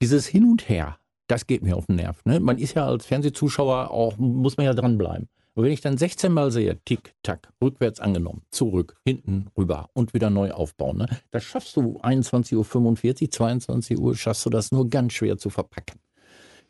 dieses 0.00 0.26
Hin 0.26 0.44
und 0.44 0.68
Her, 0.68 0.98
das 1.28 1.46
geht 1.46 1.62
mir 1.62 1.76
auf 1.76 1.86
den 1.86 1.96
Nerv. 1.96 2.24
Ne? 2.24 2.40
Man 2.40 2.58
ist 2.58 2.74
ja 2.74 2.86
als 2.86 3.06
Fernsehzuschauer 3.06 3.90
auch, 3.90 4.16
muss 4.18 4.56
man 4.56 4.66
ja 4.66 4.74
dranbleiben. 4.74 5.28
Und 5.54 5.64
wenn 5.64 5.72
ich 5.72 5.82
dann 5.82 5.98
16 5.98 6.32
Mal 6.32 6.50
sehe, 6.50 6.78
tick, 6.86 7.14
tack, 7.22 7.52
rückwärts 7.62 8.00
angenommen, 8.00 8.40
zurück, 8.50 8.96
hinten, 9.04 9.48
rüber 9.56 9.90
und 9.92 10.14
wieder 10.14 10.30
neu 10.30 10.50
aufbauen, 10.50 10.96
ne? 10.96 11.08
das 11.30 11.44
schaffst 11.44 11.76
du 11.76 12.00
21.45 12.00 13.22
Uhr, 13.24 13.30
22 13.30 13.98
Uhr, 13.98 14.16
schaffst 14.16 14.46
du 14.46 14.50
das 14.50 14.72
nur 14.72 14.88
ganz 14.88 15.12
schwer 15.12 15.36
zu 15.36 15.50
verpacken. 15.50 16.00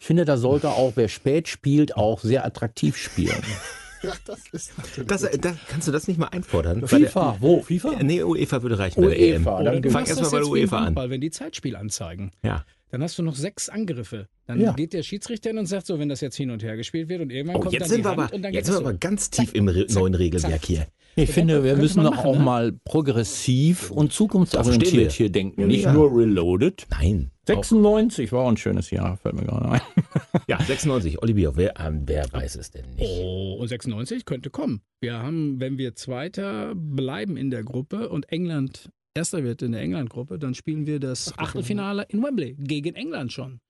Ich 0.03 0.07
finde, 0.09 0.25
da 0.25 0.37
sollte 0.37 0.69
auch, 0.71 0.95
wer 0.97 1.07
spät 1.07 1.47
spielt, 1.47 1.97
auch 1.97 2.19
sehr 2.19 2.45
attraktiv 2.45 2.97
spielen. 2.97 3.41
Ja, 4.05 4.11
das 4.25 4.41
ist 4.51 4.77
natürlich 4.77 5.07
Das, 5.07 5.23
gut. 5.31 5.45
das, 5.45 5.55
kannst 5.69 5.87
du 5.87 5.93
das 5.93 6.09
nicht 6.09 6.19
mal 6.19 6.27
einfordern? 6.27 6.81
Bei 6.81 6.88
der- 6.88 6.99
FIFA, 6.99 7.37
wo? 7.38 7.62
FIFA? 7.62 8.03
Nee, 8.03 8.25
UEFA 8.25 8.61
würde 8.62 8.77
reichen 8.77 9.01
bei 9.01 9.11
der 9.11 9.21
EM. 9.21 9.43
UEFA, 9.47 9.62
dann 9.62 9.81
Fang 9.85 9.93
machst 9.93 10.09
erst 10.09 10.17
mal 10.17 10.23
das 10.25 10.31
bei 10.33 10.38
der 10.38 10.49
UEFA 10.49 10.77
an. 10.79 10.85
Handball, 10.87 11.11
wenn 11.11 11.21
die 11.21 11.31
Zeitspiel 11.31 11.77
anzeigen. 11.77 12.33
Ja. 12.43 12.65
Dann 12.93 13.03
hast 13.03 13.19
du 13.19 13.23
noch 13.23 13.35
sechs 13.35 13.69
Angriffe. 13.71 14.29
Dann 14.47 14.61
Ja. 14.61 14.73
geht 14.75 14.93
der 14.93 15.03
Schiedsrichter 15.03 15.49
hin 15.51 15.59
und 15.59 15.65
sagt 15.67 15.87
so, 15.87 15.99
wenn 15.99 16.11
das 16.11 16.21
jetzt 16.21 16.37
hin 16.37 16.51
und 16.51 16.63
her 16.63 16.77
gespielt 16.77 17.09
wird 17.09 17.23
und 17.23 17.31
irgendwann 17.33 17.57
Oh, 17.57 17.61
kommt 17.61 17.73
jetzt 17.73 17.83
dann 17.85 17.89
sind 17.89 17.99
die 18.01 18.05
wir 18.05 18.11
Hand 18.11 18.21
aber, 18.21 18.35
und 18.35 18.43
dann 18.43 18.53
jetzt 18.53 18.67
sind 18.67 18.75
wir 18.75 18.81
aber 18.81 18.93
ganz 18.95 19.31
tief 19.31 19.55
im 19.55 19.67
Re 19.67 19.87
neuen 19.91 20.15
Regelwerk 20.15 20.65
hier. 20.65 20.87
Ich 21.17 21.31
finde, 21.31 21.65
wir 21.65 21.77
müssen 21.77 22.03
machen, 22.03 22.19
auch 22.19 22.37
ne? 22.39 22.43
mal 22.45 22.73
progressiv 22.85 23.91
und 23.91 24.13
zukunftsorientiert 24.13 25.13
hier 25.13 25.31
denken. 25.31 25.67
Nicht 25.67 25.85
Ja. 25.85 25.93
nur 25.93 26.15
reloaded. 26.17 26.87
Nein. 26.91 27.31
96 27.47 28.31
war 28.33 28.45
auch 28.45 28.49
ein 28.49 28.57
schönes 28.57 28.91
Jahr, 28.91 29.17
fällt 29.17 29.35
mir 29.35 29.45
gerade 29.45 29.71
ein. 29.71 29.81
Ja, 30.49 30.59
96. 30.63 31.23
Olivier, 31.23 31.53
wer, 31.57 31.79
ähm, 31.81 32.03
wer 32.07 32.31
weiß 32.33 32.57
es 32.57 32.71
denn 32.71 32.85
nicht? 32.95 33.11
Oh, 33.11 33.57
und 33.61 33.69
96 33.69 34.25
könnte 34.25 34.51
kommen. 34.51 34.83
Wir 35.01 35.19
haben, 35.19 35.61
wenn 35.61 35.77
wir 35.79 35.95
Zweiter 35.95 36.75
bleiben 36.75 37.37
in 37.37 37.51
der 37.51 37.63
Gruppe 37.65 38.09
und 38.09 38.31
England 38.31 38.91
Erster 39.14 39.44
wird 39.44 39.62
in 39.62 39.72
der 39.72 39.83
England-Gruppe, 39.83 40.38
dann 40.38 40.55
spielen 40.55 40.87
wir 40.87 40.98
das 40.98 41.37
Achtelfinale 41.38 42.07
in 42.09 42.22
Wembley 42.22 42.57
gegen 42.59 42.94
England 42.94 43.33
schon. 43.33 43.61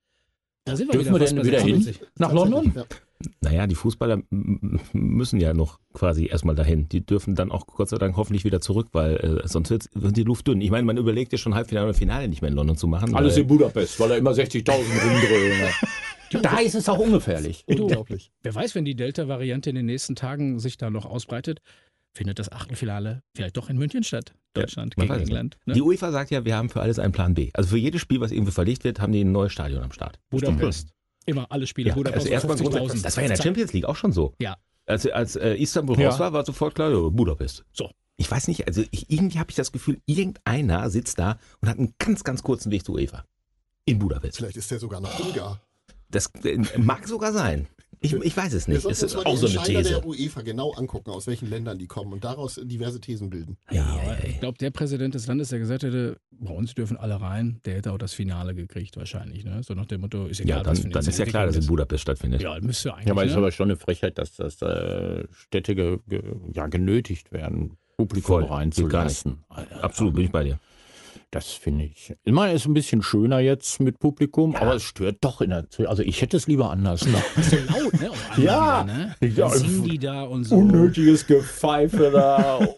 Da 0.65 0.77
sind 0.77 0.87
wir 0.87 0.93
Dürfen 0.93 1.13
wir 1.13 1.19
fast 1.19 1.35
denn 1.35 1.45
wieder 1.45 1.59
hin? 1.59 1.81
96. 1.81 2.07
Nach 2.17 2.31
London? 2.31 2.71
Ja. 2.73 2.85
Naja, 3.41 3.67
die 3.67 3.75
Fußballer 3.75 4.21
müssen 4.93 5.39
ja 5.39 5.53
noch 5.53 5.79
quasi 5.93 6.27
erstmal 6.27 6.55
dahin. 6.55 6.87
Die 6.89 7.05
dürfen 7.05 7.35
dann 7.35 7.51
auch 7.51 7.67
Gott 7.67 7.89
sei 7.89 7.97
Dank 7.97 8.15
hoffentlich 8.15 8.45
wieder 8.45 8.61
zurück, 8.61 8.87
weil 8.93 9.15
äh, 9.17 9.47
sonst 9.47 9.69
wird 9.69 10.17
die 10.17 10.23
Luft 10.23 10.47
dünn. 10.47 10.61
Ich 10.61 10.71
meine, 10.71 10.83
man 10.83 10.97
überlegt 10.97 11.31
ja 11.31 11.37
schon 11.37 11.55
Halbfinale 11.55 11.89
und 11.89 11.93
Finale 11.93 12.27
nicht 12.27 12.41
mehr 12.41 12.49
in 12.49 12.55
London 12.55 12.77
zu 12.77 12.87
machen. 12.87 13.13
Alles 13.15 13.37
in 13.37 13.47
Budapest, 13.47 13.99
weil 13.99 14.09
da 14.09 14.15
immer 14.15 14.31
60.000 14.31 14.71
rumdröhnen. 14.71 15.69
Da 16.41 16.57
ist 16.57 16.73
es 16.73 16.89
auch 16.89 16.97
ungefährlich. 16.97 17.63
Unglaublich. 17.67 18.31
Wer 18.41 18.55
weiß, 18.55 18.73
wenn 18.73 18.85
die 18.85 18.95
Delta-Variante 18.95 19.69
in 19.69 19.75
den 19.75 19.85
nächsten 19.85 20.15
Tagen 20.15 20.57
sich 20.57 20.77
da 20.77 20.89
noch 20.89 21.05
ausbreitet, 21.05 21.61
findet 22.13 22.39
das 22.39 22.51
Achtelfinale 22.51 23.23
vielleicht 23.35 23.57
doch 23.57 23.69
in 23.69 23.77
München 23.77 24.03
statt. 24.03 24.33
Deutschland 24.53 24.95
man 24.97 25.07
gegen 25.07 25.19
England. 25.21 25.57
Ne? 25.65 25.73
Die 25.73 25.81
UEFA 25.81 26.11
sagt 26.11 26.29
ja, 26.29 26.45
wir 26.45 26.55
haben 26.55 26.69
für 26.69 26.81
alles 26.81 26.99
einen 26.99 27.11
Plan 27.11 27.33
B. 27.33 27.49
Also 27.53 27.71
für 27.71 27.77
jedes 27.77 28.01
Spiel, 28.01 28.21
was 28.21 28.31
irgendwie 28.31 28.51
verlegt 28.51 28.83
wird, 28.83 28.99
haben 28.99 29.11
die 29.11 29.23
ein 29.23 29.31
neues 29.31 29.51
Stadion 29.51 29.81
am 29.81 29.91
Start. 29.91 30.19
Budapest. 30.29 30.89
Immer 31.25 31.51
alle 31.51 31.65
Spiele. 31.65 31.89
Ja, 31.89 31.95
Budapest. 31.95 32.27
also 32.31 32.33
erstmal 32.33 32.57
50.000. 32.57 32.77
grundsätzlich. 32.77 33.01
Das 33.03 33.17
war 33.17 33.23
ja 33.23 33.29
in 33.29 33.35
der. 33.35 33.43
Champions 33.43 33.73
League 33.73 33.85
auch 33.85 33.95
schon 33.95 34.11
so. 34.11 34.35
Ja. 34.39 34.57
Als, 34.85 35.07
als 35.07 35.35
äh, 35.37 35.55
Istanbul 35.55 35.99
Ja. 35.99 36.09
raus 36.09 36.19
war, 36.19 36.33
war 36.33 36.45
sofort 36.45 36.75
klar, 36.75 36.91
ja, 36.91 37.09
Budapest. 37.09 37.63
So. 37.73 37.89
Ich 38.17 38.29
weiß 38.29 38.47
nicht, 38.47 38.67
also 38.67 38.83
ich, 38.91 39.09
irgendwie 39.09 39.39
habe 39.39 39.49
ich 39.49 39.55
das 39.55 39.71
Gefühl, 39.71 39.99
irgendeiner 40.05 40.89
sitzt 40.89 41.17
da 41.17 41.39
und 41.61 41.69
hat 41.69 41.79
einen 41.79 41.93
ganz, 41.97 42.23
ganz 42.23 42.43
kurzen 42.43 42.71
Weg 42.71 42.85
zur 42.85 42.95
UEFA. 42.95 43.25
In 43.85 43.97
Budapest. 43.99 44.37
Vielleicht 44.37 44.57
ist 44.57 44.69
der 44.69 44.79
sogar 44.79 45.01
noch 45.01 45.19
Ungar. 45.19 45.61
Das 46.09 46.27
äh, 46.43 46.59
mag 46.77 47.07
sogar 47.07 47.33
sein. 47.33 47.67
Ich, 48.03 48.13
ich 48.13 48.35
weiß 48.35 48.51
es 48.53 48.67
nicht. 48.67 48.85
Es 48.85 49.01
ist 49.01 49.15
auch 49.15 49.37
so 49.37 49.47
eine 49.47 49.65
These. 49.65 49.83
der 49.89 50.05
UEFA 50.05 50.41
genau 50.41 50.73
angucken, 50.73 51.09
aus 51.09 51.25
welchen 51.25 51.49
Ländern 51.49 51.79
die 51.79 51.87
kommen 51.87 52.11
und 52.11 52.23
daraus 52.23 52.59
diverse 52.61 52.99
Thesen 52.99 53.29
bilden. 53.29 53.57
Ja, 53.71 53.85
aber 53.85 54.23
ich 54.27 54.39
glaube, 54.41 54.57
der 54.57 54.71
Präsident 54.71 55.15
des 55.15 55.25
Landes, 55.25 55.49
der 55.49 55.59
gesagt 55.59 55.83
hätte, 55.83 56.17
bei 56.31 56.53
uns 56.53 56.75
dürfen 56.75 56.97
alle 56.97 57.21
rein, 57.21 57.61
der 57.63 57.75
hätte 57.75 57.93
auch 57.93 57.97
das 57.97 58.13
Finale 58.13 58.55
gekriegt 58.55 58.97
wahrscheinlich. 58.97 59.45
Ne? 59.45 59.61
So 59.63 59.73
nach 59.73 59.85
dem 59.85 60.01
Motto, 60.01 60.25
ist 60.25 60.41
egal, 60.41 60.59
Ja, 60.59 60.65
was 60.65 60.79
dann, 60.81 60.87
für 60.87 60.89
dann 60.89 61.01
eine 61.03 61.09
ist 61.09 61.17
ja 61.17 61.25
klar, 61.25 61.45
dass 61.45 61.55
in 61.55 61.59
Entwicklung 61.61 61.77
Budapest 61.77 62.01
stattfindet. 62.01 62.41
ist. 62.41 62.43
Ja, 62.43 62.59
müsste 62.59 62.93
eigentlich. 62.93 63.07
Ja, 63.07 63.13
aber 63.13 63.23
es 63.23 63.29
ist 63.29 63.35
ne? 63.35 63.41
aber 63.41 63.51
schon 63.51 63.69
eine 63.69 63.77
Frechheit, 63.77 64.17
dass 64.17 64.35
das 64.35 64.61
äh, 64.61 65.23
Städte 65.31 65.73
ge, 65.73 65.99
ge, 66.07 66.21
ja, 66.53 66.67
genötigt 66.67 67.31
werden, 67.31 67.77
Publikum 67.95 68.41
Voll, 68.41 68.43
reinzulassen. 68.43 69.43
Absolut, 69.81 70.15
bin 70.15 70.25
ich 70.25 70.31
bei 70.31 70.43
dir. 70.43 70.59
Das 71.33 71.49
finde 71.49 71.85
ich. 71.85 72.13
Ich 72.23 72.31
meine, 72.31 72.53
es 72.53 72.61
ist 72.61 72.67
ein 72.67 72.75
bisschen 72.75 73.01
schöner 73.01 73.39
jetzt 73.39 73.79
mit 73.79 73.97
Publikum, 73.97 74.55
aber 74.55 74.75
es 74.75 74.83
stört 74.83 75.17
doch 75.21 75.41
in 75.41 75.49
der. 75.49 75.65
Also 75.87 76.03
ich 76.03 76.21
hätte 76.21 76.37
es 76.37 76.45
lieber 76.45 76.69
anders. 76.69 77.07
Ne? 77.07 77.17
so 77.41 77.55
laut, 77.55 77.93
ne? 77.93 78.11
Ja. 78.37 78.83
Wieder, 78.83 78.93
ne? 78.93 79.15
Ja, 79.35 79.49
singen 79.49 79.83
die 79.83 79.97
da 79.97 80.23
und 80.25 80.43
so. 80.43 80.57
Unnötiges 80.57 81.25
Gepfeife 81.25 82.11
da. 82.13 82.59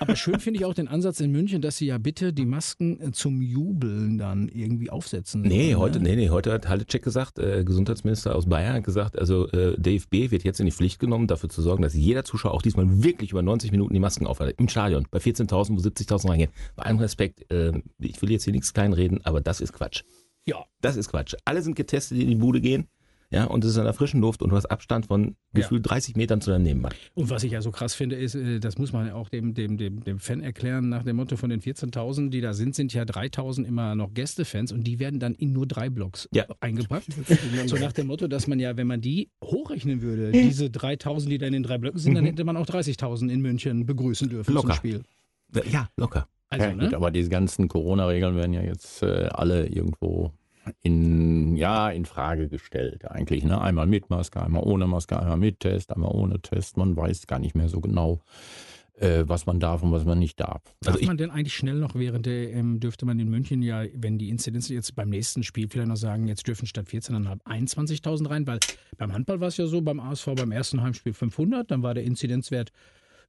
Aber 0.00 0.16
schön 0.16 0.38
finde 0.38 0.60
ich 0.60 0.66
auch 0.66 0.74
den 0.74 0.86
Ansatz 0.86 1.20
in 1.20 1.30
München, 1.32 1.62
dass 1.62 1.78
sie 1.78 1.86
ja 1.86 1.96
bitte 1.96 2.34
die 2.34 2.44
Masken 2.44 3.00
äh, 3.00 3.12
zum 3.12 3.40
Jubeln 3.40 4.18
dann 4.18 4.48
irgendwie 4.48 4.90
aufsetzen. 4.90 5.40
Nee, 5.40 5.68
sollen, 5.72 5.78
heute, 5.78 6.00
ne? 6.00 6.10
nee, 6.10 6.16
nee, 6.16 6.30
heute 6.30 6.52
hat 6.52 6.68
Halicek 6.68 7.02
gesagt, 7.02 7.38
äh, 7.38 7.64
Gesundheitsminister 7.64 8.36
aus 8.36 8.46
Bayern 8.46 8.74
hat 8.74 8.84
gesagt, 8.84 9.18
also 9.18 9.48
äh, 9.48 9.80
DFB 9.80 10.30
wird 10.30 10.44
jetzt 10.44 10.60
in 10.60 10.66
die 10.66 10.72
Pflicht 10.72 10.98
genommen, 10.98 11.26
dafür 11.26 11.48
zu 11.48 11.62
sorgen, 11.62 11.82
dass 11.82 11.94
jeder 11.94 12.24
Zuschauer 12.24 12.52
auch 12.52 12.62
diesmal 12.62 13.02
wirklich 13.02 13.30
über 13.30 13.40
90 13.40 13.72
Minuten 13.72 13.94
die 13.94 14.00
Masken 14.00 14.26
aufhat. 14.26 14.54
Im 14.58 14.68
Stadion, 14.68 15.06
bei 15.10 15.18
14.000, 15.18 15.70
wo 15.70 15.80
70.000 15.80 16.28
reingehen. 16.28 16.50
Bei 16.76 16.84
allem 16.84 16.98
Respekt, 16.98 17.50
äh, 17.50 17.72
ich 17.98 18.20
will 18.22 18.30
jetzt 18.30 18.44
hier 18.44 18.52
nichts 18.52 18.72
kleinreden, 18.72 19.24
aber 19.24 19.40
das 19.40 19.60
ist 19.60 19.72
Quatsch. 19.72 20.02
Ja. 20.44 20.64
Das 20.80 20.96
ist 20.96 21.10
Quatsch. 21.10 21.34
Alle 21.44 21.62
sind 21.62 21.74
getestet, 21.74 22.18
die 22.18 22.22
in 22.22 22.28
die 22.30 22.36
Bude 22.36 22.60
gehen. 22.60 22.88
Ja, 23.30 23.44
und 23.44 23.62
es 23.62 23.72
ist 23.72 23.76
in 23.76 23.84
der 23.84 23.92
frischen 23.92 24.22
Luft 24.22 24.40
und 24.40 24.48
du 24.48 24.56
hast 24.56 24.64
Abstand 24.64 25.04
von 25.04 25.36
gefühlt 25.52 25.82
30 25.86 26.16
Metern 26.16 26.40
zu 26.40 26.50
deinem 26.50 26.62
Nebenmann. 26.62 26.94
Und 27.12 27.28
was 27.28 27.44
ich 27.44 27.52
ja 27.52 27.60
so 27.60 27.70
krass 27.70 27.92
finde, 27.92 28.16
ist, 28.16 28.34
äh, 28.34 28.58
das 28.58 28.78
muss 28.78 28.94
man 28.94 29.06
ja 29.08 29.14
auch 29.16 29.28
dem, 29.28 29.52
dem, 29.52 29.76
dem, 29.76 30.02
dem 30.02 30.18
Fan 30.18 30.40
erklären, 30.40 30.88
nach 30.88 31.02
dem 31.02 31.16
Motto 31.16 31.36
von 31.36 31.50
den 31.50 31.60
14.000, 31.60 32.30
die 32.30 32.40
da 32.40 32.54
sind, 32.54 32.74
sind 32.74 32.94
ja 32.94 33.02
3.000 33.02 33.64
immer 33.66 33.94
noch 33.94 34.14
Gästefans 34.14 34.72
und 34.72 34.84
die 34.84 34.98
werden 34.98 35.20
dann 35.20 35.34
in 35.34 35.52
nur 35.52 35.66
drei 35.66 35.90
Blocks 35.90 36.26
Ja. 36.32 36.46
eingepackt. 36.60 37.08
so 37.66 37.76
nach 37.76 37.92
dem 37.92 38.06
Motto, 38.06 38.28
dass 38.28 38.46
man 38.46 38.58
ja, 38.60 38.78
wenn 38.78 38.86
man 38.86 39.02
die 39.02 39.28
hochrechnen 39.44 40.00
würde, 40.00 40.32
diese 40.32 40.64
3.000, 40.68 41.26
die 41.28 41.36
da 41.36 41.46
in 41.46 41.52
den 41.52 41.62
drei 41.64 41.76
Blöcken 41.76 41.98
sind, 41.98 42.14
dann 42.14 42.24
hätte 42.24 42.44
man 42.44 42.56
auch 42.56 42.66
30.000 42.66 43.28
in 43.28 43.42
München 43.42 43.84
begrüßen 43.84 44.30
dürfen 44.30 44.54
Locker. 44.54 44.68
zum 44.68 44.76
Spiel. 44.76 45.02
Ja, 45.70 45.90
locker. 45.98 46.28
Also, 46.50 46.64
ja, 46.66 46.72
gut, 46.72 46.90
ne? 46.90 46.96
aber 46.96 47.10
diese 47.10 47.28
ganzen 47.30 47.68
Corona-Regeln 47.68 48.36
werden 48.36 48.52
ja 48.54 48.62
jetzt 48.62 49.02
äh, 49.02 49.28
alle 49.32 49.66
irgendwo 49.66 50.32
in, 50.82 51.56
ja, 51.56 51.90
in 51.90 52.04
Frage 52.04 52.48
gestellt 52.48 53.10
eigentlich. 53.10 53.44
Ne? 53.44 53.60
Einmal 53.60 53.86
mit 53.86 54.10
Maske, 54.10 54.42
einmal 54.42 54.62
ohne 54.64 54.86
Maske, 54.86 55.18
einmal 55.18 55.36
mit 55.38 55.60
Test, 55.60 55.92
einmal 55.92 56.10
ohne 56.12 56.40
Test. 56.40 56.76
Man 56.76 56.96
weiß 56.96 57.26
gar 57.26 57.38
nicht 57.38 57.54
mehr 57.54 57.68
so 57.68 57.80
genau, 57.80 58.20
äh, 58.94 59.24
was 59.26 59.46
man 59.46 59.60
darf 59.60 59.82
und 59.82 59.92
was 59.92 60.04
man 60.04 60.18
nicht 60.18 60.40
darf. 60.40 60.62
Darf 60.80 60.88
Also 60.94 60.98
ich- 61.00 61.06
man 61.06 61.16
denn 61.16 61.30
eigentlich 61.30 61.54
schnell 61.54 61.76
noch 61.76 61.94
während 61.94 62.26
der, 62.26 62.52
ähm, 62.52 62.80
dürfte 62.80 63.06
man 63.06 63.18
in 63.18 63.28
München 63.30 63.62
ja, 63.62 63.84
wenn 63.94 64.18
die 64.18 64.28
Inzidenz 64.28 64.68
jetzt 64.68 64.94
beim 64.94 65.08
nächsten 65.08 65.42
Spiel 65.42 65.68
vielleicht 65.70 65.88
noch 65.88 65.96
sagen, 65.96 66.28
jetzt 66.28 66.46
dürfen 66.46 66.66
statt 66.66 66.86
14.500 66.88 67.40
21.000 67.46 68.28
rein, 68.28 68.46
weil 68.46 68.58
beim 68.98 69.12
Handball 69.12 69.40
war 69.40 69.48
es 69.48 69.56
ja 69.56 69.66
so, 69.66 69.80
beim 69.80 70.00
ASV 70.00 70.34
beim 70.34 70.50
ersten 70.52 70.82
Heimspiel 70.82 71.12
500, 71.14 71.70
dann 71.70 71.82
war 71.82 71.94
der 71.94 72.04
Inzidenzwert 72.04 72.72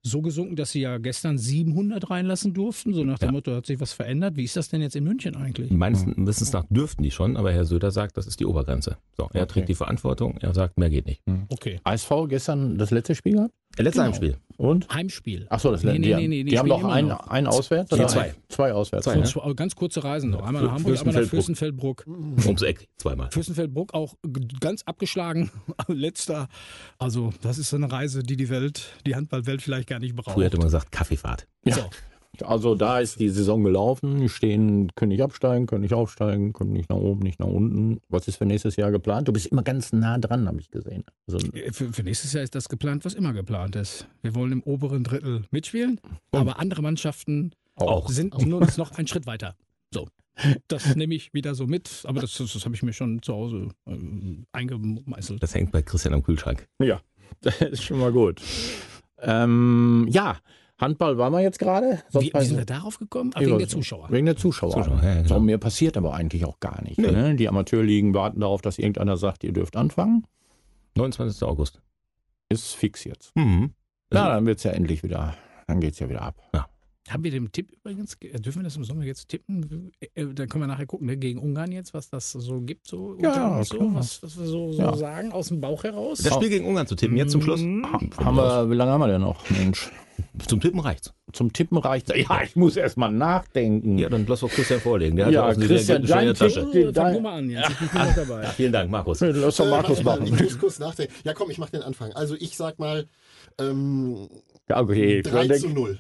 so 0.01 0.21
gesunken, 0.21 0.55
dass 0.55 0.71
sie 0.71 0.81
ja 0.81 0.97
gestern 0.97 1.37
700 1.37 2.09
reinlassen 2.09 2.53
durften, 2.53 2.93
so 2.93 3.03
nach 3.03 3.19
dem 3.19 3.27
Ja. 3.27 3.31
Motto, 3.33 3.53
hat 3.55 3.65
sich 3.65 3.79
was 3.79 3.91
verändert. 3.93 4.37
Wie 4.37 4.43
ist 4.45 4.55
das 4.55 4.69
denn 4.69 4.81
jetzt 4.81 4.95
in 4.95 5.03
München 5.03 5.35
eigentlich? 5.35 5.71
Meines 5.71 6.05
Wissens 6.15 6.53
nach 6.53 6.65
dürften 6.69 7.03
die 7.03 7.11
schon, 7.11 7.35
aber 7.37 7.51
Herr 7.51 7.65
Söder 7.65 7.91
sagt, 7.91 8.15
das 8.17 8.25
ist 8.27 8.39
die 8.39 8.45
Obergrenze. 8.45 8.97
So, 9.17 9.23
er 9.33 9.43
Okay. 9.43 9.45
trägt 9.47 9.69
die 9.69 9.75
Verantwortung, 9.75 10.37
er 10.39 10.53
sagt, 10.53 10.77
mehr 10.77 10.89
geht 10.89 11.05
nicht. 11.05 11.21
Okay. 11.49 11.79
ASV 11.83 12.11
gestern 12.29 12.77
das 12.77 12.91
letzte 12.91 13.13
Spiel 13.15 13.33
gehabt? 13.33 13.53
Letztes 13.77 13.93
Genau. 13.93 14.05
Heimspiel. 14.05 14.37
Und? 14.57 14.89
Heimspiel. 14.93 15.47
Achso, 15.49 15.71
das 15.71 15.83
Nee, 15.83 15.99
nee, 15.99 16.13
haben- 16.13 16.19
nee, 16.21 16.27
nee, 16.27 16.43
die, 16.43 16.59
haben 16.59 16.67
noch 16.67 16.81
immer 16.81 16.91
ein, 16.91 17.07
noch. 17.07 17.27
ein 17.27 17.47
auswärts? 17.47 17.93
Oder? 17.93 18.09
zwei. 18.09 18.35
Zwei 18.49 18.73
auswärts. 18.73 19.05
Zwei, 19.05 19.13
So, 19.13 19.19
ne? 19.19 19.25
zwei- 19.25 19.53
ganz 19.53 19.73
kurze 19.75 20.03
Reisen 20.03 20.31
noch. 20.31 20.43
Einmal 20.45 20.63
nach 20.63 20.73
Hamburg, 20.73 20.99
einmal 20.99 21.21
nach 21.23 21.29
Fürstenfeldbruck. 21.29 22.03
Ums 22.07 22.61
Eck, 22.63 22.89
zweimal. 22.97 23.31
Fürstenfeldbruck 23.31 23.93
auch 23.93 24.15
ganz 24.59 24.81
abgeschlagen. 24.83 25.49
Letzter. 25.87 26.49
Also, 26.97 27.31
das 27.41 27.57
ist 27.57 27.69
so 27.69 27.77
eine 27.77 27.89
Reise, 27.89 28.21
die 28.21 28.35
die 28.35 28.49
Welt, 28.49 28.91
die 29.07 29.15
Handballwelt 29.15 29.61
vielleicht 29.61 29.87
gar 29.87 29.99
nicht 29.99 30.13
braucht. 30.15 30.33
Früher 30.33 30.45
hätte 30.47 30.57
man 30.57 30.67
gesagt, 30.67 30.91
Kaffeefahrt. 30.91 31.47
Ja. 31.63 31.75
So. 31.75 31.89
Also 32.43 32.75
da 32.75 32.99
ist 32.99 33.19
die 33.19 33.29
Saison 33.29 33.63
gelaufen. 33.63 34.19
Die 34.19 34.29
stehen, 34.29 34.91
können 34.95 35.09
nicht 35.09 35.21
absteigen, 35.23 35.65
können 35.67 35.81
nicht 35.81 35.93
aufsteigen, 35.93 36.53
können 36.53 36.73
nicht 36.73 36.89
nach 36.89 36.97
oben, 36.97 37.21
nicht 37.21 37.39
nach 37.39 37.47
unten. 37.47 37.99
Was 38.09 38.27
ist 38.27 38.37
für 38.37 38.45
nächstes 38.45 38.75
Jahr 38.75 38.91
geplant? 38.91 39.27
Du 39.27 39.33
bist 39.33 39.47
immer 39.47 39.63
ganz 39.63 39.93
nah 39.93 40.17
dran, 40.17 40.47
habe 40.47 40.59
ich 40.59 40.69
gesehen. 40.69 41.03
Also, 41.27 41.45
Äh, 41.53 41.71
Für, 41.71 41.91
für 41.93 42.03
nächstes 42.03 42.33
Jahr 42.33 42.43
ist 42.43 42.55
das 42.55 42.69
geplant, 42.69 43.05
was 43.05 43.13
immer 43.13 43.33
geplant 43.33 43.75
ist. 43.75 44.07
Wir 44.21 44.35
wollen 44.35 44.51
im 44.51 44.63
oberen 44.63 45.03
Drittel 45.03 45.43
mitspielen, 45.51 45.99
aber 46.31 46.59
andere 46.59 46.81
Mannschaften 46.81 47.51
Auch. 47.75 48.09
sind 48.09 48.37
nur 48.45 48.61
noch 48.77 48.91
einen 48.91 49.07
Schritt 49.07 49.25
weiter. 49.25 49.55
So. 49.93 50.07
Das 50.69 50.95
nehme 50.95 51.15
ich 51.15 51.33
wieder 51.33 51.53
so 51.53 51.67
mit, 51.67 52.03
aber 52.05 52.21
das, 52.21 52.37
das, 52.37 52.53
das 52.53 52.63
habe 52.63 52.73
ich 52.73 52.81
mir 52.81 52.93
schon 52.93 53.21
zu 53.21 53.33
Hause 53.33 53.69
ähm, 53.85 54.45
eingemeißelt. 54.53 55.43
Das 55.43 55.53
hängt 55.53 55.71
bei 55.73 55.81
Christian 55.81 56.13
am 56.13 56.23
Kühlschrank. 56.23 56.65
ja, 56.81 57.01
das 57.41 57.59
ist 57.61 57.83
schon 57.83 57.99
mal 57.99 58.11
gut. 58.13 58.41
Ähm, 59.21 60.07
ja, 60.09 60.37
Handball 60.79 61.17
waren 61.17 61.33
wir 61.33 61.41
jetzt 61.41 61.59
gerade. 61.59 62.01
Wie, 62.11 62.31
wie 62.33 62.43
sind 62.43 62.57
wir 62.57 62.65
darauf 62.65 62.97
gekommen? 62.97 63.31
Ah, 63.35 63.41
wegen 63.41 63.57
der. 63.57 63.67
Zuschauer. 63.67 64.09
Wegen 64.09 64.25
der 64.25 64.37
Zuschauer. 64.37 64.71
Zuschauer, 64.71 65.01
ja, 65.03 65.15
genau. 65.15 65.27
So, 65.27 65.39
mehr 65.39 65.57
passiert 65.57 65.97
aber 65.97 66.13
eigentlich 66.13 66.45
auch 66.45 66.59
gar 66.59 66.81
nicht. 66.83 66.97
Nö. 66.97 67.11
Ne? 67.11 67.35
Die 67.35 67.49
Amateurligen 67.49 68.13
warten 68.13 68.39
darauf, 68.39 68.61
dass 68.61 68.79
irgendeiner 68.79 69.17
sagt, 69.17 69.43
ihr 69.43 69.51
dürft 69.51 69.75
anfangen. 69.75 70.25
29. 70.95 71.43
August. 71.43 71.81
Ist 72.49 72.73
fix 72.75 73.03
jetzt. 73.03 73.35
Mhm. 73.35 73.73
Ja, 74.11 74.29
dann 74.29 74.45
wird's 74.45 74.63
ja 74.63 74.71
endlich 74.71 75.03
wieder, 75.03 75.35
dann 75.67 75.79
geht's 75.81 75.99
ja 75.99 76.09
wieder 76.09 76.23
ab. 76.23 76.35
Haben 77.07 77.23
wir 77.23 77.31
den 77.31 77.51
Tipp 77.51 77.71
übrigens, 77.71 78.19
ge- 78.19 78.33
dürfen 78.39 78.59
wir 78.59 78.63
das 78.65 78.75
im 78.75 78.83
Sommer 78.83 79.03
jetzt 79.03 79.29
tippen? 79.29 79.91
Äh, 79.99 80.21
äh, 80.21 80.33
Dann 80.33 80.47
können 80.47 80.63
wir 80.63 80.67
nachher 80.67 80.85
gucken, 80.85 81.07
ne, 81.07 81.17
gegen 81.17 81.39
Ungarn 81.39 81.71
jetzt, 81.71 81.93
was 81.93 82.09
das 82.09 82.31
so 82.31 82.61
gibt, 82.61 82.87
so, 82.87 83.17
Ja, 83.19 83.63
so 83.63 83.77
klar. 83.77 83.95
was, 83.95 84.21
was 84.21 84.37
wir 84.37 84.45
so, 84.45 84.71
so 84.73 84.81
Ja. 84.81 84.95
sagen, 84.95 85.31
aus 85.31 85.47
dem 85.47 85.59
Bauch 85.61 85.83
heraus. 85.83 86.19
Das 86.19 86.35
Spiel 86.35 86.49
gegen 86.49 86.65
Ungarn 86.65 86.85
zu 86.85 86.95
tippen, 86.95 87.17
jetzt 87.17 87.31
zum 87.31 87.41
Schluss. 87.41 87.61
Mhm. 87.61 87.85
Haben 88.17 88.35
wir, 88.35 88.69
wie 88.69 88.75
lange 88.75 88.91
haben 88.91 89.01
wir 89.01 89.07
denn 89.07 89.21
noch, 89.21 89.49
Mensch? 89.49 89.89
Zum 90.47 90.59
Tippen 90.59 90.81
reicht's. 90.81 91.13
Zum 91.31 91.53
Tippen 91.53 91.77
reicht 91.77 92.09
Ja, 92.15 92.43
ich 92.43 92.55
muss 92.57 92.75
erst 92.75 92.97
mal 92.97 93.09
nachdenken. 93.09 93.97
Ja, 93.97 94.09
dann 94.09 94.25
lass 94.27 94.41
doch 94.41 94.49
Christian 94.49 94.81
vorlegen. 94.81 95.15
Der 95.15 95.27
hat 95.27 95.33
Ja, 95.33 95.41
ja, 95.47 95.51
auch 95.53 95.55
eine 95.55 95.65
Christian, 95.65 96.05
sehr 96.05 96.17
gute 96.17 96.25
dein 96.25 96.33
Tasche. 96.35 96.71
Tipp. 96.71 96.87
Oh, 96.89 96.93
fang 96.93 97.21
mal 97.21 97.37
an 97.39 97.49
jetzt, 97.49 97.69
ich 97.69 97.77
bin 97.91 98.01
noch 98.01 98.15
dabei. 98.15 98.43
Ja, 98.43 98.49
vielen 98.49 98.73
Dank, 98.73 98.91
Markus. 98.91 99.21
Lass 99.21 99.55
doch 99.55 99.65
Äh, 99.65 99.69
Markus 99.69 100.03
machen. 100.03 100.25
Ich 100.25 100.31
muss 100.43 100.59
kurz 100.59 100.77
nachdenken. 100.79 101.13
Ja, 101.23 101.33
komm, 101.33 101.49
ich 101.49 101.57
mach 101.57 101.69
den 101.69 101.81
Anfang. 101.81 102.11
Also 102.11 102.35
ich 102.35 102.57
sag 102.57 102.77
mal 102.79 103.07
ähm, 103.59 104.27
Ja, 104.67 104.81
okay. 104.81 105.21
3 105.21 105.47
Denk- 105.47 105.61
zu 105.61 105.69
0 105.69 105.99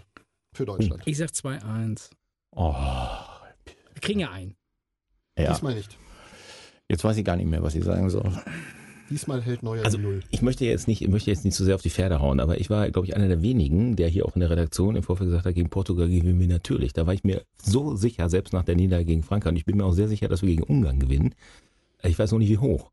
für 0.53 0.65
Deutschland. 0.65 1.01
Ich 1.05 1.17
sag 1.17 1.29
2-1. 1.29 2.09
Oh, 2.55 2.73
Wir 3.93 4.01
kriegen 4.01 4.19
ja 4.21 4.31
ein. 4.31 4.55
ja. 5.37 5.51
Diesmal 5.53 5.75
nicht. 5.75 5.97
Jetzt 6.89 7.03
weiß 7.03 7.17
ich 7.17 7.25
gar 7.25 7.35
nicht 7.35 7.47
mehr, 7.47 7.61
was 7.61 7.75
ich 7.75 7.83
sagen 7.83 8.09
soll. 8.09 8.31
Diesmal 9.11 9.41
hält 9.41 9.63
Neuer 9.63 9.83
Also 9.85 9.97
die 9.97 10.03
Null. 10.03 10.23
ich 10.29 10.41
möchte 10.41 10.65
jetzt 10.65 10.87
nicht, 10.87 11.01
ich 11.01 11.07
möchte 11.07 11.31
jetzt 11.31 11.43
nicht 11.45 11.55
zu 11.55 11.63
sehr 11.63 11.75
auf 11.75 11.81
die 11.81 11.89
Pferde 11.89 12.19
hauen, 12.19 12.39
aber 12.39 12.59
ich 12.59 12.69
war, 12.69 12.89
glaube 12.91 13.07
ich, 13.07 13.15
einer 13.15 13.27
der 13.27 13.41
wenigen, 13.41 13.95
der 13.95 14.07
hier 14.07 14.25
auch 14.25 14.35
in 14.35 14.39
der 14.41 14.49
Redaktion 14.51 14.95
im 14.95 15.03
Vorfeld 15.03 15.29
gesagt 15.29 15.45
hat, 15.45 15.55
gegen 15.55 15.69
Portugal 15.69 16.07
gewinnen 16.07 16.39
wir 16.39 16.47
natürlich. 16.47 16.93
Da 16.93 17.07
war 17.07 17.13
ich 17.13 17.23
mir 17.23 17.43
so 17.61 17.95
sicher, 17.95 18.29
selbst 18.29 18.53
nach 18.53 18.63
der 18.63 18.75
Niederlage 18.75 19.05
gegen 19.05 19.23
Frankreich, 19.23 19.51
und 19.51 19.57
ich 19.57 19.65
bin 19.65 19.77
mir 19.77 19.85
auch 19.85 19.93
sehr 19.93 20.07
sicher, 20.07 20.27
dass 20.27 20.41
wir 20.41 20.49
gegen 20.49 20.63
Ungarn 20.63 20.99
gewinnen. 20.99 21.33
Ich 22.03 22.17
weiß 22.19 22.31
noch 22.31 22.39
nicht, 22.39 22.49
wie 22.49 22.57
hoch. 22.59 22.91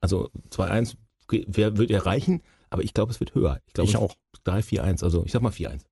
Also 0.00 0.30
2-1 0.50 0.96
okay, 1.24 1.44
wer 1.46 1.76
wird 1.76 1.90
erreichen, 1.90 2.42
aber 2.70 2.82
ich 2.82 2.94
glaube, 2.94 3.12
es 3.12 3.20
wird 3.20 3.34
höher. 3.34 3.60
Ich 3.66 3.74
glaube, 3.74 3.88
Ich 3.90 3.96
auch. 3.96 4.14
3-4-1, 4.46 5.04
also 5.04 5.24
ich 5.26 5.32
sag 5.32 5.42
mal 5.42 5.52
4-1. 5.52 5.82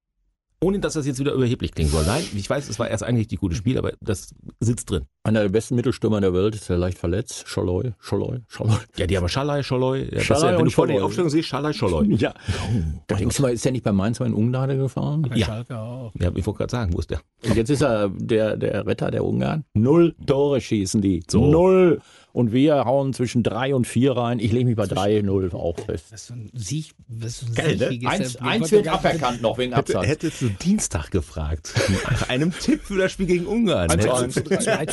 Ohne 0.61 0.81
dass 0.81 0.95
das 0.95 1.07
jetzt 1.07 1.21
wieder 1.21 1.33
überheblich 1.33 1.73
klingen 1.73 1.91
soll. 1.91 2.05
Nein, 2.05 2.25
ich 2.35 2.51
weiß, 2.51 2.69
es 2.69 2.79
war 2.79 2.89
erst 2.89 3.05
eigentlich 3.05 3.29
die 3.29 3.37
gute 3.37 3.55
Spiel, 3.55 3.79
aber 3.79 3.93
das 4.01 4.35
sitzt 4.61 4.91
drin. 4.91 5.07
Einer 5.29 5.43
der 5.43 5.51
besten 5.51 5.75
Mittelstürmer 5.75 6.23
der 6.23 6.33
Welt, 6.33 6.55
ist 6.55 6.69
ja 6.69 6.77
leicht 6.77 6.97
verletzt. 6.97 7.47
Scholoi, 7.47 7.93
Scholoi, 8.01 8.39
Scholoi. 8.49 8.79
Ja, 8.97 9.07
die 9.07 9.15
haben 9.19 9.29
Schalai, 9.29 9.63
Scholoi. 9.63 10.09
Ja, 10.11 10.21
Schalai 10.21 10.53
ja, 10.53 10.59
wenn 10.59 10.65
du 10.65 10.71
vor 10.71 10.87
der 10.87 11.05
Aufstellung 11.05 11.29
siehst, 11.29 11.49
Schalai, 11.49 11.75
Scholloy. 11.75 12.07
Ja. 12.19 12.33
Oh, 12.49 12.81
da 13.07 13.17
denkst 13.17 13.37
du 13.37 13.43
mal, 13.43 13.53
ist 13.53 13.65
der 13.65 13.73
nicht 13.73 13.85
bei 13.85 13.93
Mainz 13.93 14.21
mal 14.21 14.27
in 14.27 14.33
Ungnade 14.33 14.79
gefahren? 14.79 15.23
Bei 15.23 15.37
ja. 15.37 15.45
Schalke 15.45 15.79
auch. 15.79 16.13
Ja, 16.19 16.31
ich 16.35 16.47
wollte 16.47 16.59
gerade 16.59 16.71
sagen, 16.71 16.95
wo 16.95 16.99
ist 16.99 17.11
der? 17.11 17.21
Und 17.45 17.57
jetzt 17.57 17.69
ist 17.69 17.83
er 17.83 18.09
der, 18.09 18.57
der 18.57 18.87
Retter 18.87 19.11
der 19.11 19.23
Ungarn. 19.23 19.65
Null 19.75 20.17
Tore 20.27 20.63
schießen 20.63 21.03
die. 21.03 21.23
So. 21.29 21.47
Null. 21.47 22.01
Und 22.33 22.53
wir 22.53 22.85
hauen 22.85 23.15
zwischen 23.15 23.43
drei 23.43 23.75
und 23.75 23.87
vier 23.87 24.17
rein. 24.17 24.39
Ich 24.39 24.53
lege 24.53 24.67
mich 24.67 24.77
bei 24.77 24.85
3-0 24.85 25.55
auch 25.55 25.77
fest. 25.77 26.13
Das 26.13 26.21
ist 26.21 26.27
so 26.29 26.35
ein 26.35 26.51
Sieg. 26.55 26.93
Das 27.09 27.31
ist 27.33 27.41
so 27.41 27.47
ein 27.47 27.55
Geil, 27.55 27.77
ne? 27.77 28.09
Eins, 28.09 28.37
eins 28.37 28.71
wird 28.71 28.87
aberkannt 28.87 29.43
noch 29.43 29.59
wegen 29.59 29.73
Absatz. 29.73 30.07
Hätte, 30.07 30.27
hättest 30.27 30.43
du 30.43 30.49
Dienstag 30.51 31.11
gefragt. 31.11 31.75
Nach 32.05 32.29
einem 32.29 32.53
Tipp 32.53 32.83
für 32.83 32.99
das 32.99 33.13
Spiel 33.13 33.27
gegen 33.27 33.47
Ungarn. 33.47 33.91
1 33.91 34.05
ne? 34.05 34.29
zu 34.29 34.43
3 34.43 34.87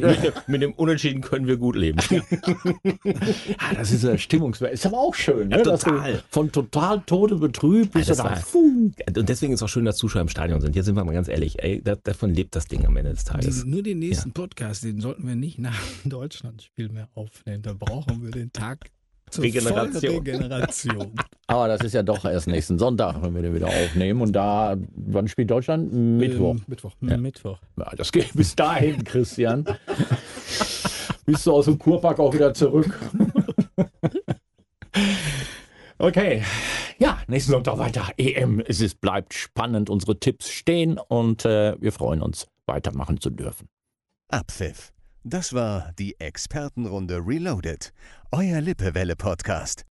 mit, 0.00 0.48
mit, 0.48 0.62
dem 0.62 0.72
Unentschieden 0.72 1.20
können 1.20 1.46
wir 1.46 1.56
gut 1.56 1.76
leben. 1.76 1.98
ah, 3.58 3.74
das 3.74 3.92
ist 3.92 4.04
ja 4.04 4.18
stimmungswert. 4.18 4.72
Ist 4.72 4.86
aber 4.86 4.98
auch 4.98 5.14
schön. 5.14 5.48
Ne? 5.48 5.62
Total. 5.62 6.22
Von 6.30 6.52
total 6.52 7.00
Tode 7.06 7.36
betrübt 7.36 7.92
bis 7.92 8.08
ja, 8.08 8.14
dann 8.14 8.42
Und 9.16 9.28
deswegen 9.28 9.52
ist 9.52 9.60
es 9.60 9.62
auch 9.62 9.68
schön, 9.68 9.84
dass 9.84 9.96
Zuschauer 9.96 10.22
im 10.22 10.28
Stadion 10.28 10.60
sind. 10.60 10.72
Hier 10.72 10.82
sind 10.82 10.96
wir 10.96 11.04
mal 11.04 11.12
ganz 11.12 11.28
ehrlich. 11.28 11.62
Ey, 11.62 11.82
da, 11.82 11.96
davon 11.96 12.34
lebt 12.34 12.56
das 12.56 12.66
Ding 12.66 12.84
am 12.86 12.96
Ende 12.96 13.12
des 13.12 13.24
Tages. 13.24 13.62
Den, 13.62 13.70
nur 13.70 13.82
den 13.82 13.98
nächsten 13.98 14.30
ja. 14.30 14.34
Podcast, 14.34 14.84
den 14.84 15.00
sollten 15.00 15.26
wir 15.26 15.36
nicht 15.36 15.58
nach 15.58 15.80
dem 16.02 16.10
Deutschlandspiel 16.10 16.88
mehr 16.88 17.08
aufnehmen. 17.14 17.62
Da 17.62 17.72
brauchen 17.72 18.22
wir 18.22 18.30
den 18.30 18.52
Tag 18.52 18.90
zur 19.34 19.44
Regeneration. 19.44 20.14
Regeneration. 20.14 21.12
Aber 21.46 21.68
das 21.68 21.82
ist 21.82 21.92
ja 21.92 22.02
doch 22.02 22.24
erst 22.24 22.46
nächsten 22.46 22.78
Sonntag, 22.78 23.22
wenn 23.22 23.34
wir 23.34 23.42
den 23.42 23.54
wieder 23.54 23.66
aufnehmen. 23.66 24.22
Und 24.22 24.32
da, 24.32 24.76
wann 24.94 25.28
spielt 25.28 25.50
Deutschland? 25.50 25.92
Mittwoch. 25.92 26.56
Mittwoch. 26.66 26.92
Mittwoch. 27.00 27.58
Ja, 27.76 27.90
das 27.96 28.12
geht 28.12 28.32
bis 28.34 28.56
dahin, 28.56 29.04
Christian. 29.04 29.64
Bist 31.26 31.46
du 31.46 31.52
aus 31.52 31.66
dem 31.66 31.78
Kurpark 31.78 32.18
auch 32.18 32.32
wieder 32.32 32.54
zurück? 32.54 32.98
okay. 35.98 36.42
Ja, 36.98 37.18
nächsten 37.26 37.52
Sonntag 37.52 37.78
weiter. 37.78 38.08
EM. 38.16 38.60
Es 38.60 38.80
ist, 38.80 39.00
bleibt 39.00 39.34
spannend. 39.34 39.90
Unsere 39.90 40.18
Tipps 40.18 40.48
stehen 40.48 40.98
und 40.98 41.44
äh, 41.44 41.74
wir 41.80 41.92
freuen 41.92 42.22
uns, 42.22 42.46
weitermachen 42.66 43.20
zu 43.20 43.30
dürfen. 43.30 43.68
Abpfiff. 44.28 44.93
Das 45.26 45.54
war 45.54 45.92
die 45.98 46.20
Expertenrunde 46.20 47.16
Reloaded. 47.26 47.94
Euer 48.30 48.60
Lippewelle-Podcast. 48.60 49.82